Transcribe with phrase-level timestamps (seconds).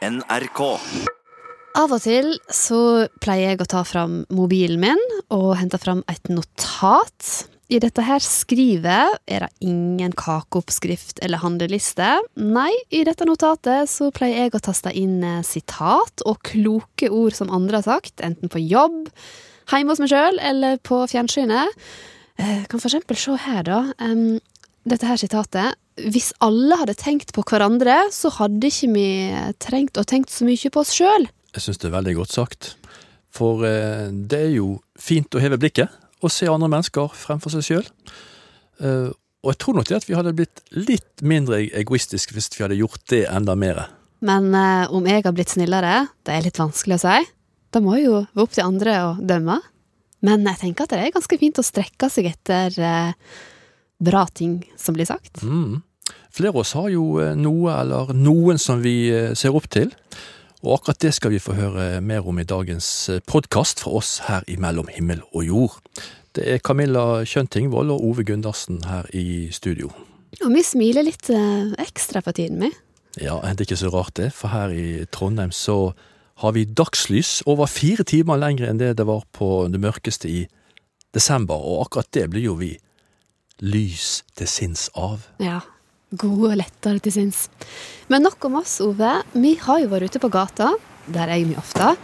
[0.00, 0.60] NRK.
[1.76, 6.30] Av og til så pleier jeg å ta fram mobilen min og hente fram et
[6.32, 7.26] notat.
[7.70, 12.08] I dette her skrivet er det ingen kakeoppskrift eller handleliste.
[12.40, 17.36] Nei, i dette notatet så pleier jeg å taste inn eh, sitat og kloke ord
[17.36, 19.12] som andre har sagt, enten på jobb,
[19.70, 21.76] hjemme hos meg sjøl eller på fjernsynet.
[22.40, 23.82] Jeg Kan for eksempel se her, da.
[24.90, 25.78] Dette her sitatet.
[26.00, 29.08] Hvis alle hadde tenkt på hverandre, så hadde ikke vi
[29.62, 31.28] trengt å tenkt så mye på oss sjøl.
[31.54, 32.74] Jeg syns det er veldig godt sagt.
[33.34, 37.66] For eh, det er jo fint å heve blikket og se andre mennesker fremfor seg
[37.66, 37.88] sjøl.
[38.82, 39.08] Eh,
[39.40, 42.80] og jeg tror nok det at vi hadde blitt litt mindre egoistiske hvis vi hadde
[42.80, 43.86] gjort det enda mer.
[44.24, 47.20] Men eh, om jeg har blitt snillere, det er litt vanskelig å si.
[47.70, 49.60] Det må jo være opp til andre å dømme.
[50.26, 53.38] Men jeg tenker at det er ganske fint å strekke seg etter eh,
[54.00, 55.42] bra ting som blir sagt.
[55.42, 55.80] Mm.
[56.34, 59.92] Flere av oss har jo eh, noe eller noen som vi eh, ser opp til.
[60.60, 64.44] Og akkurat det skal vi få høre mer om i dagens podkast fra oss her
[64.50, 65.78] i Mellom himmel og jord.
[66.36, 69.88] Det er Camilla Kjøntingvold og Ove Gundersen her i studio.
[70.44, 72.70] Og vi smiler litt eh, ekstra for tiden, vi.
[73.18, 75.92] Ja, det er ikke så rart det, for her i Trondheim så
[76.40, 80.44] har vi dagslys over fire timer lenger enn det det var på det mørkeste i
[81.16, 82.76] desember, og akkurat det blir jo vi
[83.60, 85.26] lys til sinns av.
[85.42, 85.60] Ja.
[86.10, 87.44] Gode og lettere til sinns.
[88.10, 89.20] Men nok om oss, Ove.
[89.36, 90.72] Vi har jo vært ute på gata.
[91.06, 91.94] Der er vi ofte.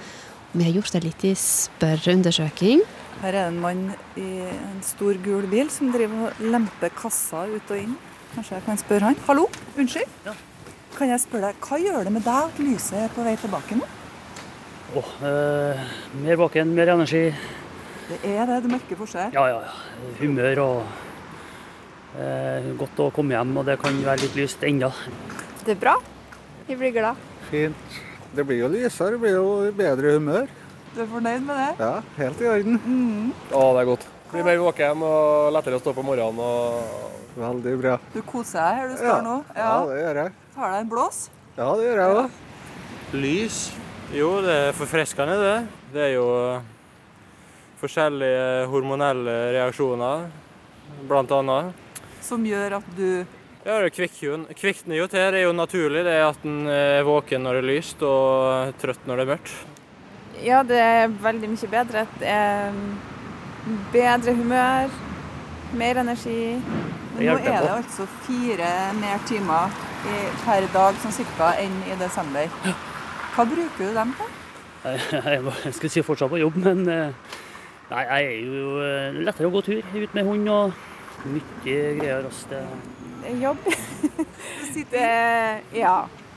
[0.53, 2.85] Vi har gjort en liten spørreundersøking.
[3.23, 3.83] Her er det en mann
[4.21, 7.97] i en stor gul bil som driver og lemper kasser ut og inn.
[8.35, 9.19] Kanskje jeg kan spørre han.
[9.27, 9.47] Hallo,
[9.77, 10.29] unnskyld?
[10.97, 13.79] Kan jeg spørre deg, Hva gjør det med deg at lyset er på vei tilbake
[13.81, 13.89] nå?
[14.97, 15.81] Åh, eh,
[16.23, 17.25] mer baken, mer energi.
[18.07, 19.33] Det er det du merker forskjell.
[19.35, 20.13] Ja, ja, ja.
[20.21, 21.06] Humør og
[22.81, 24.91] godt å komme hjem, og det kan være litt lyst ennå.
[25.67, 25.97] Det er bra.
[26.67, 27.17] Vi blir glad.
[27.51, 27.99] Fint.
[28.37, 30.49] Det blir jo lysere, det blir jo bedre humør.
[30.97, 31.71] Du er fornøyd med det?
[31.85, 32.79] Ja, helt i orden.
[33.53, 34.07] Å, det er godt.
[34.33, 36.41] Blir mer våken og lettere å stå på morgenen.
[36.41, 37.13] og...
[37.37, 37.99] Veldig bra.
[38.15, 39.17] Du koser deg her du står Ja.
[39.21, 39.33] nå?
[39.53, 40.31] Ja, det gjør jeg.
[40.55, 41.19] Tar deg en blås?
[41.59, 42.39] Ja, det gjør jeg òg.
[43.13, 43.59] Lys?
[44.17, 45.57] Jo, det er forfriskende, det.
[45.93, 46.25] Det er jo
[47.83, 50.25] forskjellige hormonelle reaksjoner,
[51.11, 51.85] blant annet.
[52.27, 53.09] Som gjør at du
[53.67, 55.25] Ja, det kvikner kvikner jo til.
[55.35, 59.09] Det er jo naturlig det at en er våken når det er lyst og trøtt
[59.09, 59.57] når det er mørkt.
[60.45, 62.05] Ja, det er veldig mye bedre.
[62.21, 64.97] Det er mm, bedre humør,
[65.75, 66.57] mer energi.
[67.17, 68.71] Nå er det altså fire
[69.01, 69.73] mer timer
[70.05, 72.51] i, per dag sånn cirka enn i desember.
[73.35, 74.35] Hva bruker du dem til?
[75.27, 77.33] Jeg skulle si fortsatt på jobb, men eh,
[77.91, 80.77] nei, jeg er jo eh, lettere å gå tur ut med hund og
[81.31, 82.27] mye greier.
[82.27, 82.63] oss Det,
[83.41, 83.59] Jobb.
[84.93, 85.09] det,
[85.75, 85.97] ja,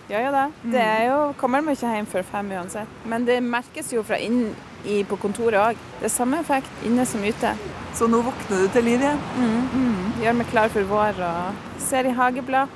[0.09, 0.47] Ja, ja da.
[0.63, 2.94] Det er jo, kommer man ikke hjem før fem uansett.
[3.05, 4.47] Men det merkes jo fra inn
[4.81, 5.83] i, på kontoret òg.
[5.99, 7.51] Det er samme effekt inne som ute.
[7.94, 9.22] Så nå våkner du til liv igjen.
[9.38, 10.23] Mm.
[10.23, 12.73] Gjør meg klar for vår og ser i hageblad.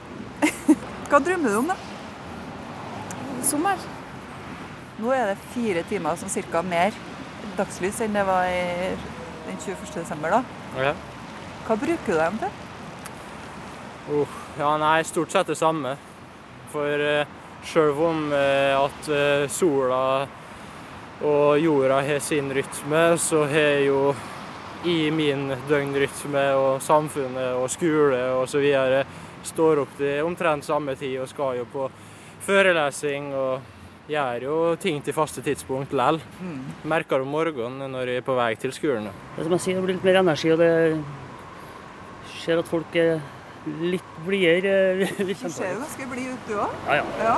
[1.09, 1.79] Hva drømmer du om, da?
[3.43, 3.81] Sommer.
[5.01, 6.93] Nå er det fire timer som cirka mer
[7.57, 8.93] dagslys enn det var i
[9.47, 9.89] den 21.
[9.97, 10.37] desember.
[10.37, 10.43] da.
[10.79, 10.93] Ja.
[11.63, 12.59] Hva bruker du dem til?
[14.11, 15.95] Oh, ja, nei, stort sett det samme.
[16.73, 20.27] For uh, sjøl om eh, at eh, sola
[21.23, 24.13] og jorda har sin rytme, så har jo
[24.83, 28.65] i min døgnrytme og samfunnet og skole osv.
[29.47, 31.87] står opp til omtrent samme tid og skal jo på
[32.43, 36.19] forelesing og gjør jo ting til faste tidspunkt lell.
[36.83, 39.07] Merker det om morgenen når jeg er på vei til skolen.
[39.07, 40.73] det er som jeg sier, det blir litt mer energi, og det
[42.43, 43.21] ser at folk er
[43.79, 45.07] litt blidere.
[45.07, 46.69] eh, Du ser jo ganske blid ut, du òg.
[46.87, 47.03] Ja, ja.
[47.23, 47.37] Ja.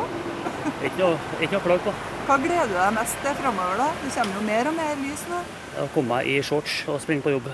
[0.81, 1.93] Ikke noe, å klage på.
[2.25, 3.89] Hva gleder du deg mest til framover, da?
[4.01, 5.41] Det kommer jo mer og mer lys nå.
[5.83, 7.49] Å komme meg i shorts og springe på jobb.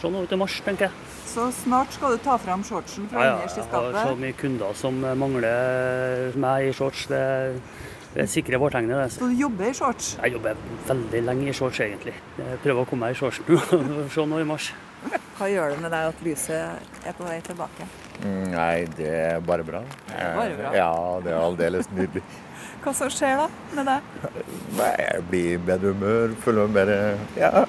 [0.00, 0.92] Sånn ut i mars, tenker jeg.
[1.30, 4.36] Så snart skal du ta fram shortsen fra Ja, innerst i jeg har så mye
[4.36, 7.06] kunder som mangler meg i shorts.
[7.06, 7.22] Det,
[8.16, 8.96] det sikre vårtegnet.
[9.04, 9.08] det.
[9.14, 10.16] Så du jobber i shorts.
[10.22, 10.56] Jeg jobber
[10.88, 12.14] veldig lenge i shorts, egentlig.
[12.40, 14.08] Jeg prøver å komme meg i shorts nå.
[14.14, 14.72] Se nå i mars.
[15.38, 17.86] Hva gjør det med deg at lyset er på vei tilbake?
[18.20, 19.80] Mm, Nei, det er bare bra.
[20.12, 20.72] er bare bra.
[20.76, 20.92] Ja,
[21.24, 22.22] det er aldeles nydelig.
[22.84, 24.12] Hva som skjer da med deg?
[24.76, 27.64] Nei, Jeg blir i bedre humør, føler meg mer ja,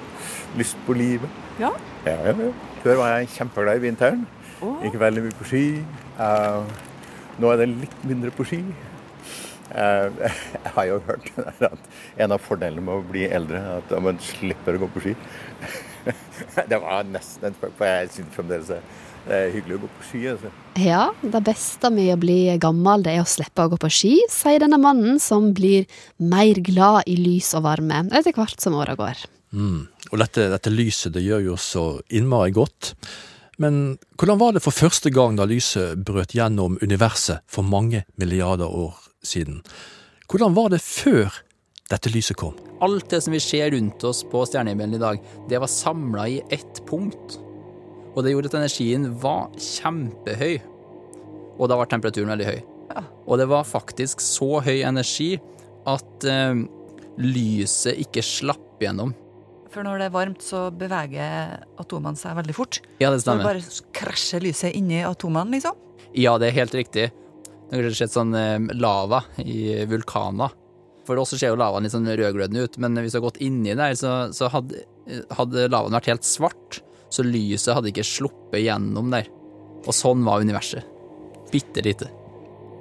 [0.60, 1.40] lyst på livet.
[1.60, 1.72] Ja?
[2.04, 2.52] Ja, ja, ja.
[2.84, 4.24] Før var jeg kjempeglad i vinteren.
[4.62, 5.66] Gikk veldig mye på ski.
[6.20, 6.64] Uh,
[7.40, 8.60] nå er det litt mindre på ski.
[9.72, 10.08] Eh,
[10.64, 11.30] jeg har jo hørt
[11.70, 11.86] at
[12.20, 15.14] en av fordelene med å bli eldre er at man slipper å gå på ski.
[16.70, 18.70] det var nesten en spøk, for jeg syns fremdeles
[19.22, 20.50] det er hyggelig å gå på ski, altså.
[20.82, 24.16] Ja, det beste med å bli gammel, det er å slippe å gå på ski,
[24.32, 25.86] sier denne mannen som blir
[26.18, 29.22] mer glad i lys og varme etter hvert som åra går.
[29.54, 29.84] Mm.
[30.10, 32.96] Og dette, dette lyset det gjør jo så innmari godt.
[33.62, 38.66] Men hvordan var det for første gang da lyset brøt gjennom universet for mange milliarder
[38.66, 39.60] år siden?
[40.26, 41.42] Hvordan var det før
[41.90, 42.54] dette lyset kom?
[42.82, 46.42] Alt det som vi ser rundt oss på stjernehimmelen i dag, det var samla i
[46.54, 47.38] ett punkt.
[48.12, 50.60] Og det gjorde at energien var kjempehøy.
[51.58, 52.60] Og da var temperaturen veldig høy.
[53.26, 55.36] Og det var faktisk så høy energi
[55.88, 56.62] at eh,
[57.20, 59.14] lyset ikke slapp gjennom.
[59.72, 62.82] For når det er varmt, så beveger atomene seg veldig fort.
[63.00, 63.40] Ja, det stemmer.
[63.40, 65.78] Så det bare krasjer lyset inni atomene, liksom.
[66.18, 67.06] Ja, det er helt riktig.
[67.08, 70.52] Det har kanskje sett sånn eh, lava i vulkaner.
[71.06, 73.42] For oss også ser jo lavaen litt sånn rødglødende ut, men hvis du har gått
[73.42, 74.84] inni der, så, så hadde,
[75.34, 76.82] hadde lavaen vært helt svart.
[77.12, 79.26] Så lyset hadde ikke sluppet gjennom der.
[79.82, 80.86] Og sånn var universet.
[81.52, 82.08] Bitte lite.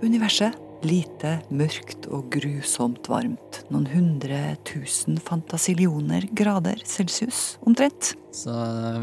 [0.01, 3.61] Universet lite, mørkt og grusomt varmt.
[3.73, 8.15] Noen hundre tusen fantasillioner grader celsius, omtrent.
[8.33, 8.53] Så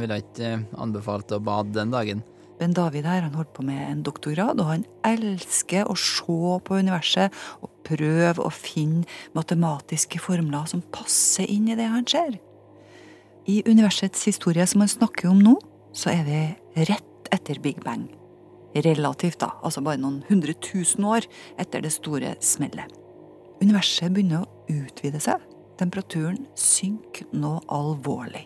[0.01, 2.25] ville jeg ikke eh, anbefalt å bade den dagen.
[2.59, 6.81] Men David her, han holdt på med en doktorgrad, og han elsker å se på
[6.81, 9.07] universet og prøve å finne
[9.37, 12.39] matematiske formler som passer inn i det han ser.
[13.49, 15.57] I universets historie som han snakker om nå,
[15.97, 16.41] så er vi
[16.91, 18.07] rett etter Big Bang.
[18.77, 21.25] Relativt, da, altså bare noen hundre tusen år
[21.59, 22.93] etter det store smellet.
[23.63, 25.41] Universet begynner å utvide seg.
[25.81, 28.45] Temperaturen synker nå alvorlig.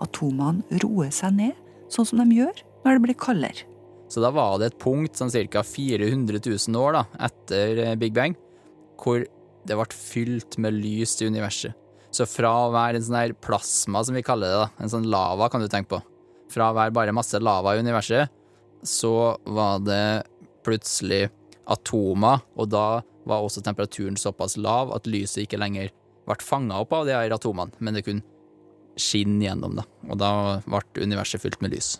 [0.00, 1.58] Atomene roer seg ned,
[1.92, 3.66] sånn som de gjør når det blir kaldere.
[4.08, 5.64] Så da var det et punkt sånn ca.
[5.66, 8.36] 400 000 år da, etter Big Bang,
[9.00, 9.24] hvor
[9.66, 11.74] det ble fylt med lys i universet.
[12.14, 15.08] Så fra å være en sånn her plasma, som vi kaller det, da, en sånn
[15.12, 16.00] lava kan du tenke på,
[16.52, 18.32] fra å være bare masse lava i universet,
[18.86, 20.24] så var det
[20.66, 21.26] plutselig
[21.70, 22.86] atomer, og da
[23.26, 25.90] var også temperaturen såpass lav at lyset ikke lenger
[26.26, 28.24] ble fanga opp av de her atomene, men det kunne
[28.96, 29.84] skinne gjennom, da.
[30.08, 30.30] Og da
[30.64, 31.96] ble universet fylt med lys.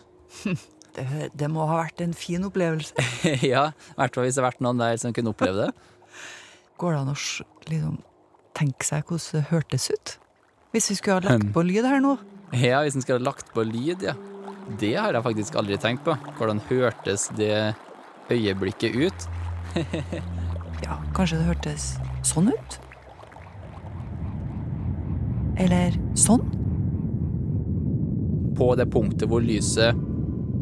[0.97, 1.05] Det,
[1.37, 2.95] det må ha vært en fin opplevelse.
[3.45, 5.91] ja, i hvert fall hvis det har vært noen der som kunne oppleve det.
[6.77, 7.17] Går det an å
[7.71, 7.99] liksom,
[8.57, 10.17] tenke seg hvordan det hørtes ut?
[10.75, 12.17] Hvis vi skulle ha lagt på lyd her nå?
[12.53, 14.17] Ja, hvis en skulle ha lagt på lyd, ja.
[14.81, 16.17] Det har jeg faktisk aldri tenkt på.
[16.37, 17.75] Hvordan hørtes det
[18.33, 19.31] øyeblikket ut?
[20.85, 21.85] Ja, kanskje det hørtes
[22.29, 22.75] sånn ut?
[25.57, 26.45] Eller sånn?
[28.57, 29.97] På det punktet hvor lyset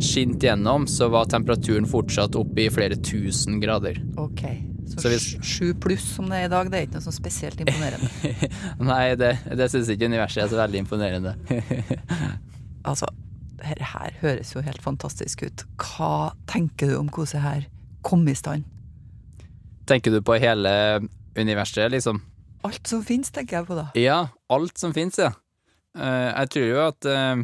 [0.02, 3.99] skinte gjennom, så var temperaturen fortsatt oppe i flere tusen grader.
[4.22, 4.46] Ok.
[4.84, 5.10] Så,
[5.42, 8.08] sju pluss som det er i dag, det er ikke noe sånn spesielt imponerende.
[8.90, 11.34] Nei, det, det syns ikke universet er så veldig imponerende.
[12.90, 13.08] altså,
[13.58, 15.64] dette her høres jo helt fantastisk ut.
[15.81, 17.66] Hva tenker du om hvordan det her
[18.04, 18.69] kom i stand?
[19.88, 20.75] Tenker du på hele
[21.37, 22.20] universet, liksom?
[22.64, 23.88] Alt som finnes, tenker jeg på da.
[23.98, 24.20] Ja,
[24.52, 25.34] alt som fins, ja.
[25.94, 27.42] Eh, jeg tror jo at eh,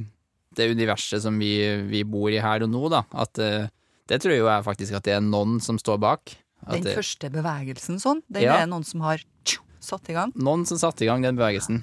[0.56, 1.52] det universet som vi,
[1.90, 3.68] vi bor i her og nå, da, at eh,
[4.10, 6.32] det tror jo jeg faktisk at det er noen som står bak.
[6.66, 8.58] At Den det, første bevegelsen sånn, den Ja.
[8.62, 10.32] er noen som har tju, satt i gang.
[10.36, 11.82] noen som satte i gang den bevegelsen.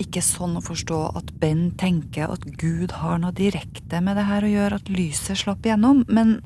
[0.00, 4.42] Ikke sånn å forstå at Ben tenker at Gud har noe direkte med det her
[4.42, 6.40] å gjøre, at lyset slapp igjennom, men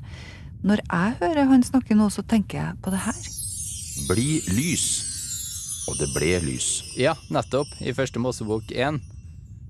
[0.64, 3.14] når jeg hører han snakke nå, så tenker jeg på det her.
[4.08, 4.86] Bli lys.
[5.86, 6.82] Og det ble lys.
[6.96, 7.68] Ja, nettopp.
[7.80, 9.00] I første Mosebok 1.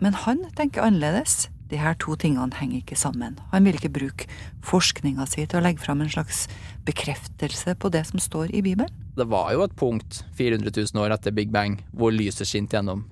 [0.00, 1.48] Men han tenker annerledes.
[1.71, 3.38] De her to tingene henger ikke sammen.
[3.52, 4.28] Han vil ikke bruke
[4.66, 6.44] forskninga si til å legge fram en slags
[6.85, 8.92] bekreftelse på det som står i Bibelen.
[9.16, 13.06] Det var jo et punkt 400 000 år etter Big Bang hvor lyset skinte gjennom.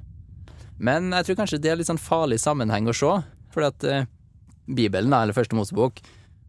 [0.82, 3.12] Men jeg tror kanskje det er litt sånn farlig sammenheng å se.
[3.52, 4.08] For at eh,
[4.66, 6.00] Bibelen, eller Første Mosebok,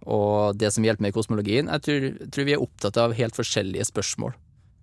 [0.03, 3.87] og det som hjelper med kosmologien, jeg tror, tror vi er opptatt av helt forskjellige
[3.91, 4.33] spørsmål.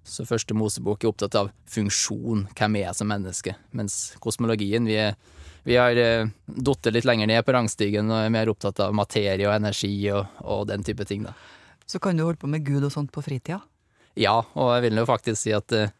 [0.07, 4.97] Så Første Mosebok er opptatt av funksjon, hvem er jeg som menneske, mens kosmologien, vi,
[5.01, 5.19] er,
[5.63, 9.47] vi har eh, datt litt lenger ned på rangstigen og er mer opptatt av materie
[9.49, 11.35] og energi og, og den type ting, da.
[11.91, 13.61] Så kan du holde på med Gud og sånt på fritida.
[14.19, 15.91] Ja, og jeg vil jo faktisk si at uh,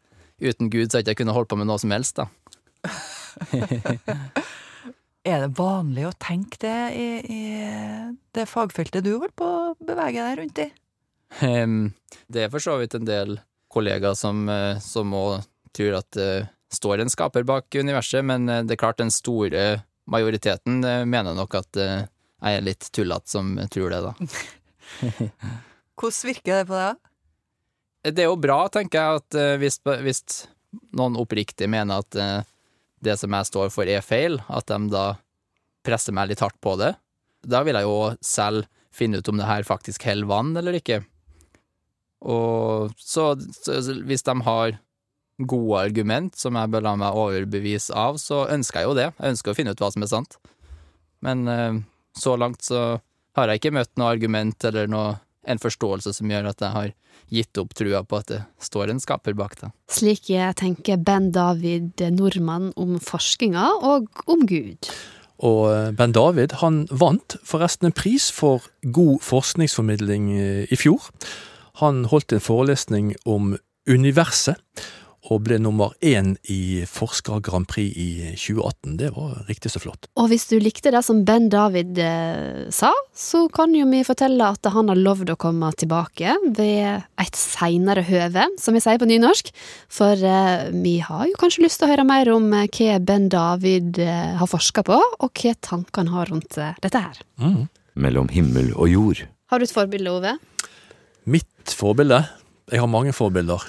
[0.43, 2.29] uten Gud så hadde jeg ikke kunnet holde på med noe som helst, da.
[5.31, 7.41] Er det vanlig å tenke det i, i
[8.33, 10.69] det fagfeltet du holder på å bevege deg rundt i?
[11.45, 11.91] Um,
[12.33, 13.37] det er for så vidt en del
[13.71, 14.49] kollegaer som,
[14.83, 15.45] som også
[15.77, 16.31] tror at det
[16.73, 21.37] står en skaper bak universet, men eh, det er klart den store majoriteten eh, mener
[21.37, 22.07] nok at eh,
[22.41, 24.13] jeg er litt tullete som tror det, da.
[26.01, 27.03] Hvordan virker det på deg?
[28.17, 30.23] Det er jo bra, tenker jeg, at hvis, hvis
[30.97, 32.47] noen oppriktig mener at
[33.05, 35.05] det som jeg står for er feil, at de da
[35.85, 36.95] presser meg litt hardt på det.
[37.45, 41.03] Da vil jeg jo selv finne ut om det her faktisk holder vann eller ikke.
[42.25, 43.77] Og så, så
[44.09, 44.81] hvis de har
[45.49, 49.09] gode argument som jeg bør la meg overbevise av, så ønsker jeg jo det.
[49.17, 50.39] Jeg ønsker å finne ut hva som er sant.
[51.25, 51.81] Men eh,
[52.17, 53.01] så langt så
[53.39, 55.19] har jeg ikke møtt noe argument eller noe,
[55.49, 56.91] en forståelse som gjør at jeg har
[57.33, 59.71] gitt opp trua på at det står en skaper bak det.
[59.91, 64.91] Slik jeg tenker Ben David Nordmann om forskninga og om Gud.
[65.41, 71.09] Og eh, Ben David han vant forresten en pris for god forskningsformidling eh, i fjor.
[71.81, 73.55] Han holdt en forelesning om
[73.89, 74.61] universet,
[75.31, 78.97] og ble nummer én i Forsker Grand Prix i 2018.
[78.99, 80.09] Det var riktig så flott.
[80.19, 84.51] Og hvis du likte det som Ben David eh, sa, så kan jo vi fortelle
[84.57, 89.09] at han har lovd å komme tilbake ved et seinere høve, som vi sier på
[89.11, 89.53] nynorsk.
[89.93, 93.31] For eh, vi har jo kanskje lyst til å høre mer om eh, hva Ben
[93.31, 97.21] David har forska på, og hva tankene han har rundt dette her.
[97.43, 97.69] Mm.
[98.01, 99.27] Mellom himmel og jord.
[99.51, 100.35] Har du et forbilde, Ove?
[101.31, 102.25] Mitt forbilde?
[102.71, 103.63] Jeg har mange forbilder.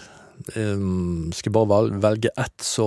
[0.50, 2.86] Skal jeg bare velge ett, så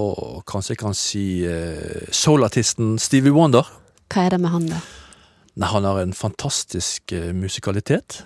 [0.49, 3.66] kanskje jeg kan si uh, soulartisten Stevie Wonder.
[4.12, 4.82] Hva er det med han, da?
[5.54, 8.25] Nei, han har en fantastisk eh, musikalitet.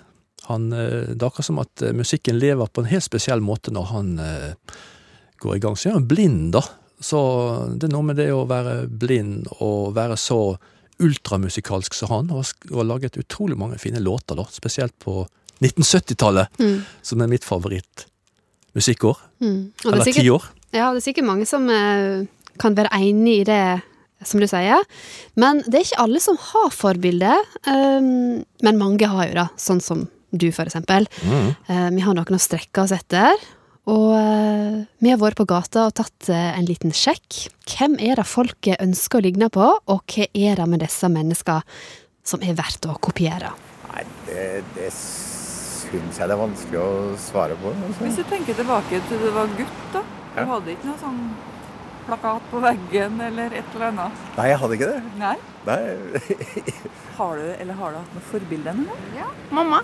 [0.49, 3.69] Han, eh, det er akkurat som at eh, musikken lever på en helt spesiell måte
[3.69, 4.77] når han eh,
[5.43, 5.77] går i gang.
[5.77, 6.63] Så er han blind, da.
[6.99, 7.19] Så
[7.77, 10.39] det er noe med det å være blind og være så
[10.99, 14.47] ultramusikalsk som han, og, har laget utrolig mange fine låter, da.
[14.51, 15.21] Spesielt på
[15.61, 16.81] 1970-tallet, Mm.
[17.01, 17.45] som er mitt
[18.79, 19.17] favorittmusikkår.
[19.41, 19.71] Mm.
[19.85, 20.43] Er Eller sikkert- tiår.
[20.71, 22.25] Ja, det er sikkert mange som eh,
[22.59, 23.81] kan være enig i det,
[24.23, 24.83] som du sier.
[25.35, 27.33] Men det er ikke alle som har forbilde.
[27.65, 31.07] Um, men mange har jo det, sånn som du, for eksempel.
[31.23, 31.55] Mm.
[31.69, 33.33] Uh, vi har noen å strekke oss etter.
[33.89, 37.49] Og eh, vi har vært på gata og tatt eh, en liten sjekk.
[37.65, 41.63] Hvem er det folket ønsker å ligne på, og hva er det med disse menneskene
[42.21, 43.49] som er verdt å kopiere?
[43.89, 44.45] Nei, det,
[44.75, 44.91] det
[45.89, 47.71] syns jeg det er vanskelig å svare på.
[47.73, 48.03] Altså.
[48.05, 50.01] Hvis du tenker tilbake til du var gutt, da.
[50.35, 50.45] Du Ja.
[50.53, 51.21] hadde ikke noe sånn
[52.07, 54.11] plakat på veggen eller et eller annet?
[54.37, 55.01] Nei, jeg hadde ikke det.
[55.19, 55.35] Nei.
[55.65, 55.79] Nei.
[57.19, 58.95] Har du, eller har du hatt noe forbilde ennå?
[59.17, 59.25] Ja.
[59.51, 59.81] Mamma.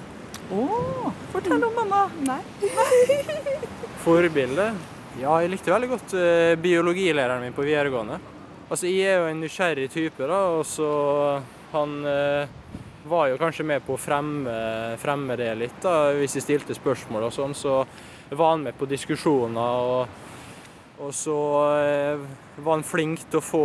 [0.55, 2.05] Å, fortell om mamma.
[2.23, 2.39] Nei.
[4.05, 4.69] Forbilde?
[5.19, 8.19] Ja, jeg likte veldig godt eh, biologilæreren min på videregående.
[8.69, 10.89] Altså, jeg er jo en nysgjerrig type, da, og så
[11.73, 12.47] han eh,
[13.05, 14.53] var jo kanskje med på å fremme,
[15.01, 17.53] fremme det litt, da, hvis jeg stilte spørsmål og sånn.
[17.57, 17.79] Så
[18.35, 20.07] var han med på diskusjoner, og,
[21.05, 21.37] og så
[21.77, 22.23] eh,
[22.57, 23.63] var han flink til å få,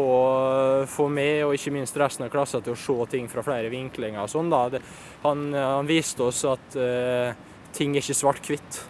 [0.91, 4.21] få med, og ikke minst resten av klassen, til å se ting fra flere vinklinger
[4.27, 4.51] og sånn.
[4.53, 4.65] da.
[4.77, 4.83] Det,
[5.25, 7.33] han, han viste oss at eh,
[7.77, 8.83] ting er ikke svart-hvitt.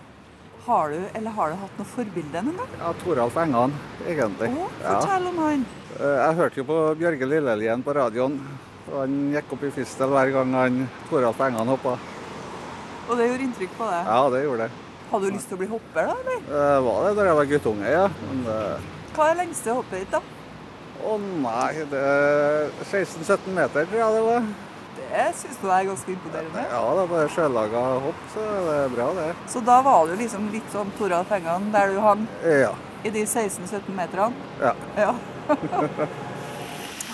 [0.67, 2.67] Har du, eller har du hatt noe forbilde ennå?
[2.79, 3.73] Ja, Toralf Engan,
[4.07, 4.51] egentlig.
[4.53, 4.97] Å, Ja.
[4.99, 5.63] fortell om han.
[5.97, 8.37] Eh, Jeg hørte jo på Bjørge Lillelien på radioen.
[8.93, 10.79] Og Han gikk opp i fistel hver gang han
[11.11, 11.97] Toralf Engan hoppa.
[13.11, 14.07] Og det gjorde inntrykk på deg.
[14.07, 14.87] Ja, det gjorde det.
[15.11, 16.17] Hadde du lyst til å bli hopper, da?
[16.23, 16.43] eller?
[16.47, 18.05] Det var det da jeg var guttunge, ja.
[18.29, 18.59] Men det
[19.17, 20.21] Hva er lengste hoppet ditt, da?
[21.01, 24.51] Å nei, det er 16-17 meter, tror jeg det var.
[25.01, 26.63] Det syns du er ganske imponerende.
[26.71, 29.29] Ja, det er bare sjølaga hopp, så det er bra, det.
[29.51, 32.75] Så da var du liksom litt sånn Toralf Engan, der du hang Ja.
[33.03, 34.31] i de 16-17 meterne?
[34.63, 34.75] Ja.
[35.01, 35.15] Ja.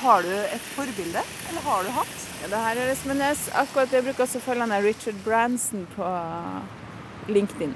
[0.03, 2.17] har du et forbilde, eller har du hatt?
[2.43, 3.47] Ja, det her er liksom en nes.
[3.55, 6.11] akkurat jeg bruker også å følge han der Richard Branson på
[7.33, 7.75] LinkedIn.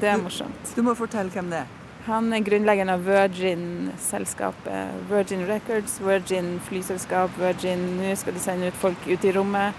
[0.00, 0.74] Det er morsomt.
[0.76, 1.72] Du må fortelle hvem det er.
[2.06, 5.00] Han er grunnleggeren av Virgin-selskapet.
[5.10, 9.74] Virgin Records, Virgin flyselskap, Virgin Nå skal de sende ut folk ut i rommet.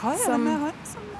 [0.00, 1.10] Hva er det med han som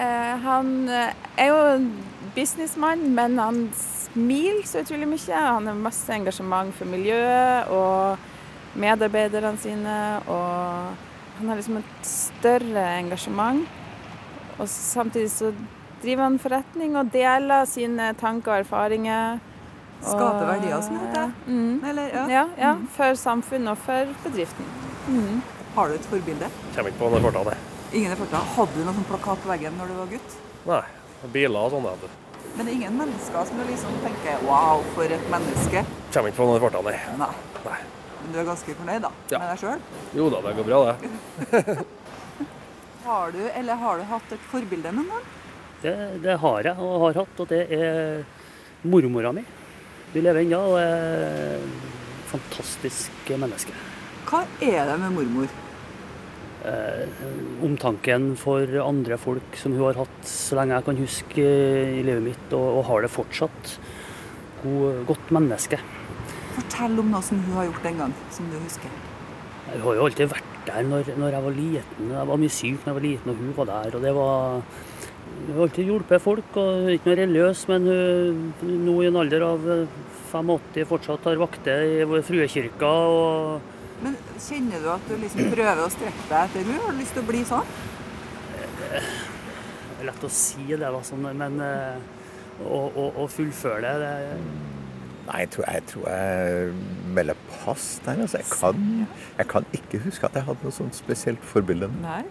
[0.00, 1.88] Eh, han eh, er jo
[2.34, 5.36] businessmann, men han smiler så utrolig mye.
[5.36, 8.29] Han har masse engasjement for miljøet og
[8.74, 10.20] medarbeiderne sine.
[10.28, 10.94] Og
[11.38, 13.66] han har liksom et større engasjement.
[14.60, 15.52] Og samtidig så
[16.02, 19.40] driver han forretning og deler sine tanker og erfaringer.
[20.00, 21.32] Skaper Og- verdier, som det heter?
[21.46, 21.84] Mm.
[21.84, 22.26] Eller, ja.
[22.28, 22.86] Ja, ja, Mm.
[22.88, 24.64] for samfunnet og for bedriften.
[25.08, 25.42] Mm.
[25.74, 26.48] Har du et forbilde?
[26.74, 27.56] Kommer ikke på noe fortall, det.
[27.92, 28.40] Ingen fortall.
[28.56, 30.36] Hadde du noen sånn plakat på veggen når du var gutt?
[30.66, 30.82] Nei.
[31.32, 31.82] Biler og sånn.
[32.56, 35.84] Men det er ingen mennesker som du liksom tenker wow, for et menneske.
[36.12, 36.98] Kommer ikke på noe fortall, nei.
[37.18, 37.34] Nei.
[37.64, 37.78] Nei.
[38.20, 39.38] Men du er ganske fornøyd da, Ja.
[39.38, 39.80] med deg sjøl?
[40.16, 41.86] Jo da, det går bra, det.
[43.04, 45.28] Har du, eller har du hatt et forbilde noen gang?
[45.80, 48.20] Det, det har jeg og har hatt, og det er
[48.84, 49.42] mormora mi.
[50.12, 53.72] Hun lever ennå og er et fantastisk menneske.
[54.28, 55.48] Hva er det med mormor?
[56.60, 57.24] Eh,
[57.64, 61.46] omtanken for andre folk som hun har hatt så lenge jeg kan huske
[61.96, 63.72] i livet mitt, og, og har det fortsatt.
[64.60, 65.80] God, godt menneske.
[66.60, 68.92] Fortell om noe som hun har gjort en gang, som du husker.
[69.70, 72.12] Hun har jo alltid vært der når, når jeg var liten.
[72.12, 73.96] Jeg var mye syk når jeg var liten, og hun var der.
[73.96, 74.62] og det var
[75.40, 77.90] Hun har alltid hjulpet folk, og ikke noe religiøs, men
[78.60, 79.68] hun nå i en alder av
[80.30, 82.90] 85 fortsatt har vakter i Fruekirka.
[82.90, 83.60] og
[84.04, 86.80] Men kjenner du at du liksom prøver å strekke deg etter henne?
[86.84, 87.76] Har du lyst til å bli sånn?
[88.80, 91.96] Det er lett å si det, sånn, men eh,
[92.64, 94.69] å, å, å fullføre det, det
[95.30, 96.70] Nei, jeg tror jeg, tror jeg
[97.14, 98.18] melder pass der.
[98.24, 98.40] Altså.
[98.40, 99.08] Jeg, kan,
[99.38, 101.86] jeg kan ikke huske at jeg hadde noe sånt spesielt forbilde.
[102.02, 102.24] Nei.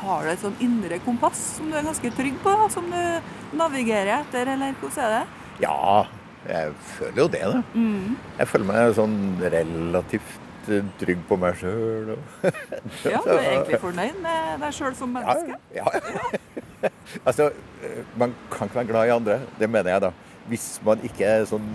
[0.00, 2.54] Har du et sånn indre kompass som du er ganske trygg på?
[2.72, 5.40] Som du navigerer etter, eller hvordan er det?
[5.66, 6.06] Ja,
[6.48, 7.62] jeg føler jo det, da.
[7.74, 8.16] Mm.
[8.38, 12.14] Jeg føler meg sånn relativt eh, trygg på meg sjøl.
[13.12, 15.60] Ja, du er egentlig fornøyd med deg sjøl som menneske?
[15.76, 16.92] Ja, ja.
[17.28, 17.50] altså,
[17.84, 19.42] eh, man kan ikke være glad i andre.
[19.60, 20.14] Det mener jeg, da.
[20.48, 21.68] Hvis man ikke er sånn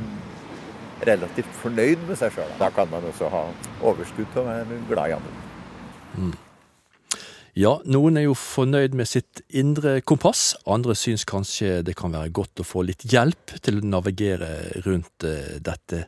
[1.04, 2.56] relativt fornøyd med seg sjøl.
[2.60, 3.44] Da kan man også ha
[3.84, 5.42] overskudd til å være glad i andre.
[7.56, 12.34] Ja, noen er jo fornøyd med sitt indre kompass, andre syns kanskje det kan være
[12.36, 16.02] godt å få litt hjelp til å navigere rundt eh, dette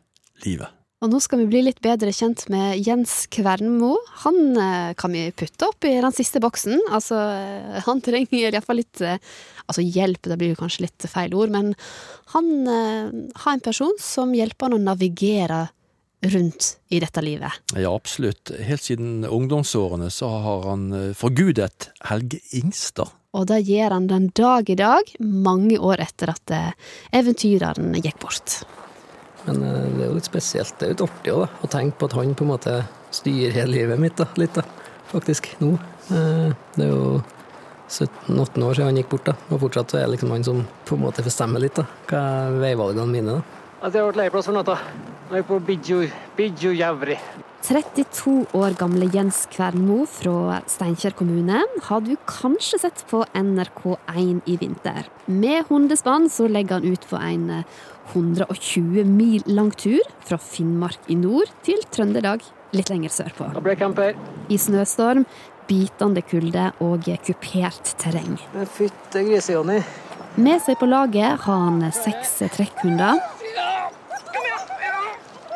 [0.44, 0.76] livet.
[0.98, 3.92] Og nå skal vi bli litt bedre kjent med Jens Kvernmo.
[4.24, 6.80] Han eh, kan vi putte opp i den siste boksen.
[6.89, 9.22] Altså, eh, han trenger iallfall litt eh,
[9.68, 11.74] Altså hjelp, det blir jo kanskje litt feil ord, men
[12.32, 15.58] han har en person som hjelper han å navigere
[16.32, 17.51] rundt i dette livet.
[17.75, 18.54] Ja, absolutt.
[18.63, 20.88] Helt siden ungdomsårene så har han
[21.20, 23.12] forgudet Helge Ingstad.
[23.36, 26.58] Og det gjør han den dag i dag, mange år etter at
[27.12, 28.62] eventyreren gikk bort.
[29.48, 30.75] Men eh, det er jo litt spesielt.
[30.77, 32.75] Det er jo litt artig også, da, å tenke på at han på en måte
[33.16, 34.63] styrer hele livet mitt da, litt, da,
[35.13, 35.74] faktisk, nå.
[36.12, 37.22] Eh, Det er jo
[37.88, 40.63] 17-18 år siden han gikk bort, da, og fortsatt så er det liksom han som
[40.88, 41.88] på en måte bestemmer litt, da.
[42.12, 43.63] Hva er veivalgene mine, da.
[43.77, 44.75] At jeg vært leieplass for natta.
[45.27, 47.16] Nå er jeg på Bidjo, Jævri.
[47.66, 54.58] 32 år gamle Jens Kvernmo fra Steinkjer kommune har du kanskje sett på NRK1 i
[54.62, 55.08] vinter.
[55.26, 57.78] Med hundespann så legger han ut på en eh,
[58.14, 62.46] 120 mil lang tur fra Finnmark i nord til Trøndelag
[62.78, 63.50] litt lenger sørpå.
[64.48, 65.26] I snøstorm,
[65.67, 68.38] bitende kulde og kupert terreng.
[68.78, 69.82] Fytte grise, Jonny.
[70.38, 73.17] Med seg på laget har han seks trekkhunder.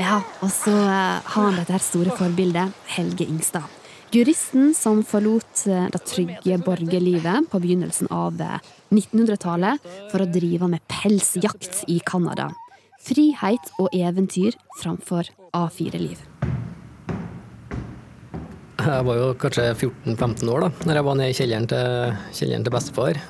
[0.02, 3.68] Ja, og så eh, har han dette her store forbildet, Helge Ingstad.
[4.12, 8.58] Juristen som forlot eh, det trygge borgerlivet på begynnelsen av eh,
[8.90, 12.50] 1900-tallet for å drive med pelsjakt i Canada.
[13.06, 16.18] Frihet og eventyr framfor A4-liv.
[18.82, 22.66] Jeg var jo kanskje 14-15 år da når jeg var nede i kjelleren til, kjelleren
[22.66, 23.22] til bestefar.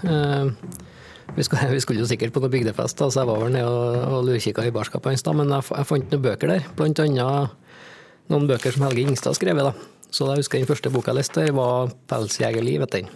[1.36, 3.70] Vi skulle, vi skulle jo sikkert på noe bygdefest, så så jeg var vel nede
[3.70, 5.26] og, og lurkikka i barskapet hans.
[5.38, 7.58] Men jeg, jeg fant noen bøker der, blant annet
[8.32, 9.70] noen bøker som Helge Ingstad har skrevet.
[9.70, 9.74] da.
[10.12, 12.84] Så jeg husker den første boka jeg leste, der var 'Pelsjegerliv'.
[12.84, 13.10] etter den.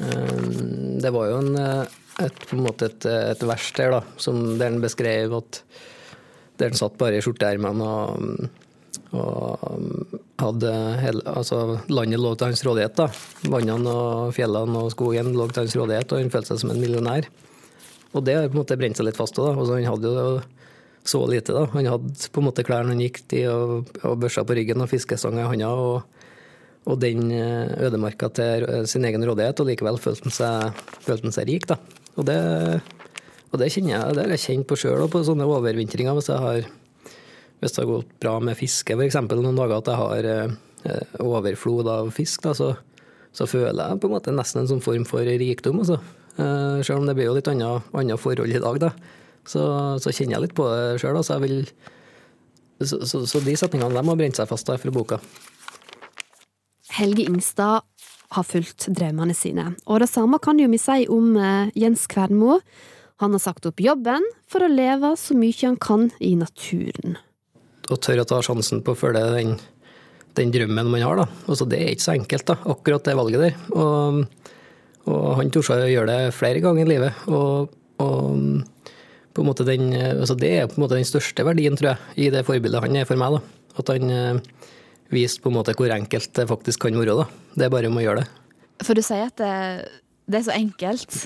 [0.00, 1.86] Eh, Det var jo en, eh,
[2.26, 5.62] et, på en måte et, et vers der da, som, der han beskrev at
[6.58, 8.48] der han satt bare i skjorteermene og,
[9.16, 12.96] og hadde hele, altså landet lå til hans rådighet.
[12.98, 13.08] da.
[13.48, 16.82] Vannene og fjellene og skogen lå til hans rådighet, og han følte seg som en
[16.82, 17.28] millionær.
[18.16, 19.50] Og det har på en måte brent seg litt fast da.
[19.54, 20.28] Altså, han hadde jo
[21.08, 21.56] så lite.
[21.56, 21.64] da.
[21.72, 24.90] Han hadde på en måte klærne han gikk i, og, og børsa på ryggen og
[24.92, 25.72] fiskestanga i hånda.
[25.72, 26.02] Og,
[26.88, 31.28] og den eh, ødemarka til eh, sin egen rådighet, og likevel følte han seg, følte
[31.28, 31.68] han seg rik.
[31.70, 31.78] da.
[32.18, 32.38] Og det,
[33.52, 36.16] og det kjenner jeg, det har jeg kjent på sjøl, på sånne overvintringer.
[36.18, 36.68] Hvis jeg har
[37.60, 39.18] hvis det har gått bra med fiske, f.eks.
[39.28, 42.72] noen dager at jeg har eh, overflod av fisk, da, så,
[43.34, 45.82] så føler jeg på en måte nesten en sånn form for rikdom.
[45.82, 45.98] Altså.
[46.38, 48.92] Eh, selv om det blir jo litt annet, forhold i dag, da.
[49.48, 49.62] Så,
[50.02, 51.18] så kjenner jeg litt på det sjøl.
[51.18, 51.38] Altså,
[52.78, 55.18] så, så, så de setningene de har brent seg fast der fra boka.
[56.98, 57.82] Helge Ingstad
[58.34, 59.72] har fulgt drømmene sine.
[59.88, 62.60] Og det samme kan jo vi si om eh, Jens Kvernmo.
[63.18, 67.18] Han har sagt opp jobben for å leve så mye han kan i naturen.
[67.88, 69.54] Å tør å ta sjansen på å følge den,
[70.36, 71.26] den drømmen man har, da.
[71.48, 73.60] Altså, det er ikke så enkelt, da, akkurat det valget der.
[73.72, 74.24] Og,
[75.08, 77.22] og han torde å gjøre det flere ganger i livet.
[77.32, 77.70] Og,
[78.04, 78.98] og
[79.38, 82.16] på en måte den, altså det er på en måte den største verdien, tror jeg,
[82.26, 83.38] i det forbildet han er for meg.
[83.38, 83.70] da.
[83.78, 84.66] At han eh,
[85.14, 87.14] viste på en måte hvor enkelt det faktisk kan være.
[87.22, 87.28] da.
[87.54, 88.28] Det er bare om å gjøre det.
[88.84, 89.54] For du sier at det,
[90.28, 91.16] det er så enkelt,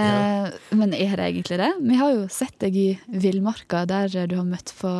[0.00, 0.48] eh,
[0.78, 1.72] men er det egentlig det?
[1.90, 4.92] Vi har jo sett deg i villmarka, der du har møtt på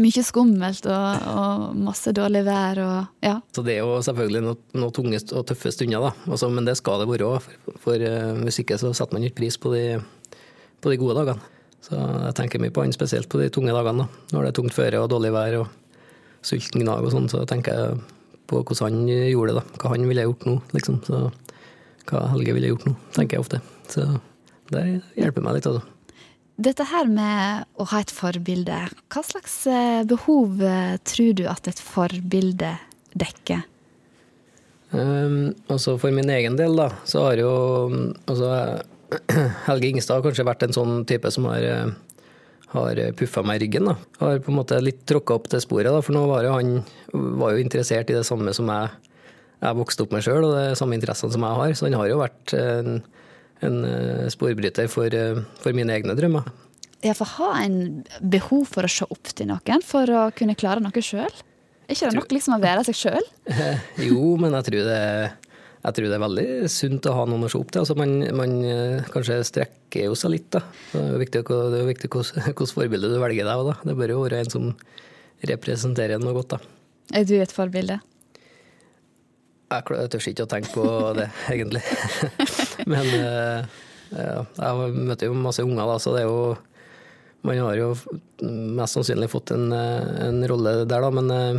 [0.00, 3.38] mye skummelt og, og masse dårlig vær og ja.
[3.54, 6.12] Så det er jo selvfølgelig noen noe tunge og tøffe stunder, da.
[6.30, 9.26] Altså, men det skal det være òg, for, for uh, hvis ikke så setter man
[9.28, 9.84] ikke pris på de,
[10.82, 11.52] på de gode dagene.
[11.84, 14.06] Så jeg tenker mye på han, spesielt på de tunge dagene.
[14.06, 14.26] da.
[14.32, 15.72] Når det er tungt føre og dårlig vær og
[16.44, 18.02] sulten gnag og sånn, så tenker jeg
[18.48, 19.80] på hvordan han gjorde det, da.
[19.82, 21.00] Hva han ville gjort nå, liksom.
[21.04, 21.26] Så
[22.08, 23.60] hva Helge ville gjort nå, tenker jeg ofte.
[23.92, 24.06] Så
[24.72, 24.84] det
[25.18, 25.84] hjelper meg litt, altså.
[26.54, 28.76] Dette her med å ha et forbilde,
[29.10, 32.70] hva slags eh, behov eh, tror du at et forbilde
[33.18, 33.64] dekker?
[34.94, 37.50] Um, altså For min egen del, da, så har jo
[38.30, 38.50] altså,
[39.66, 42.22] Helge Ingstad kanskje vært en sånn type som har, eh,
[42.76, 43.90] har puffa meg i ryggen.
[43.90, 43.96] da.
[44.22, 46.76] Har på en måte litt tråkka opp det sporet, da, for nå var jo han
[47.42, 48.94] var jo interessert i det samme som jeg,
[49.58, 51.74] jeg vokste opp med sjøl, og det samme interessene som jeg har.
[51.74, 53.02] Så han har jo vært en,
[53.62, 56.48] en eh, sporbryter for, eh, for mine egne drømmer.
[57.04, 60.82] Ja, for ha en behov for å se opp til noen, for å kunne klare
[60.82, 61.32] noe sjøl?
[61.84, 63.26] Er ikke det nok liksom å være seg sjøl?
[64.08, 65.00] jo, men jeg tror, det,
[65.84, 67.84] jeg tror det er veldig sunt å ha noen å se opp til.
[67.84, 70.64] Altså man, man eh, kanskje strekker jo seg litt, da.
[70.94, 73.68] Det er jo viktig, det er viktig hvilket forbilde du velger deg.
[73.68, 73.76] Da.
[73.84, 74.72] Det bør jo være en som
[75.44, 76.56] representerer noe godt.
[76.56, 76.74] da.
[77.20, 78.00] Er du et forbilde?
[79.74, 80.84] Jeg tør ikke å tenke på
[81.16, 81.82] det, egentlig.
[82.90, 83.80] Men eh,
[84.14, 86.54] ja, jeg møter jo masse unger, da, så det er jo
[87.44, 87.88] Man har jo
[88.40, 91.58] mest sannsynlig fått en, eh, en rolle der, da, men, eh,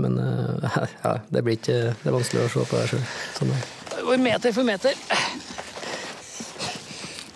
[0.00, 0.16] men
[1.04, 3.04] ja, det blir ikke Det er vanskelig å se på det sjøl.
[3.36, 3.54] Sånn
[4.00, 4.96] går meter for meter.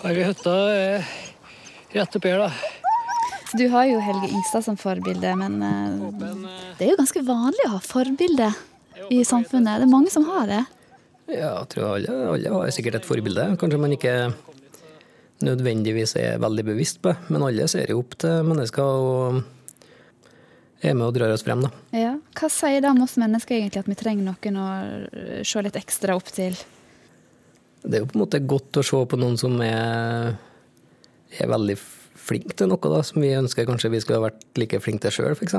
[0.00, 0.54] Har vi hytta
[1.94, 2.50] rett oppi her, da.
[3.54, 5.60] Du har jo Helge Ingstad som forbilde, men
[6.80, 8.48] det er jo ganske vanlig å ha forbilde
[9.10, 9.82] i samfunnet.
[9.82, 10.62] Det er mange som har det.
[11.30, 13.46] Ja, jeg tror alle, alle har sikkert et forbilde.
[13.60, 14.14] Kanskje man ikke
[15.44, 19.42] nødvendigvis er veldig bevisst på det, men alle ser jo opp til mennesker og
[20.84, 21.70] er med og drar oss frem, da.
[21.96, 22.12] Ja.
[22.36, 24.68] Hva sier det om oss mennesker egentlig, at vi trenger noen å
[25.46, 26.56] se litt ekstra opp til?
[27.84, 30.34] Det er jo på en måte godt å se på noen som er,
[31.36, 31.76] er veldig
[32.24, 35.18] flink til noe, da, som vi ønsker kanskje vi skulle ha vært like flinke til
[35.18, 35.56] sjøl, f.eks.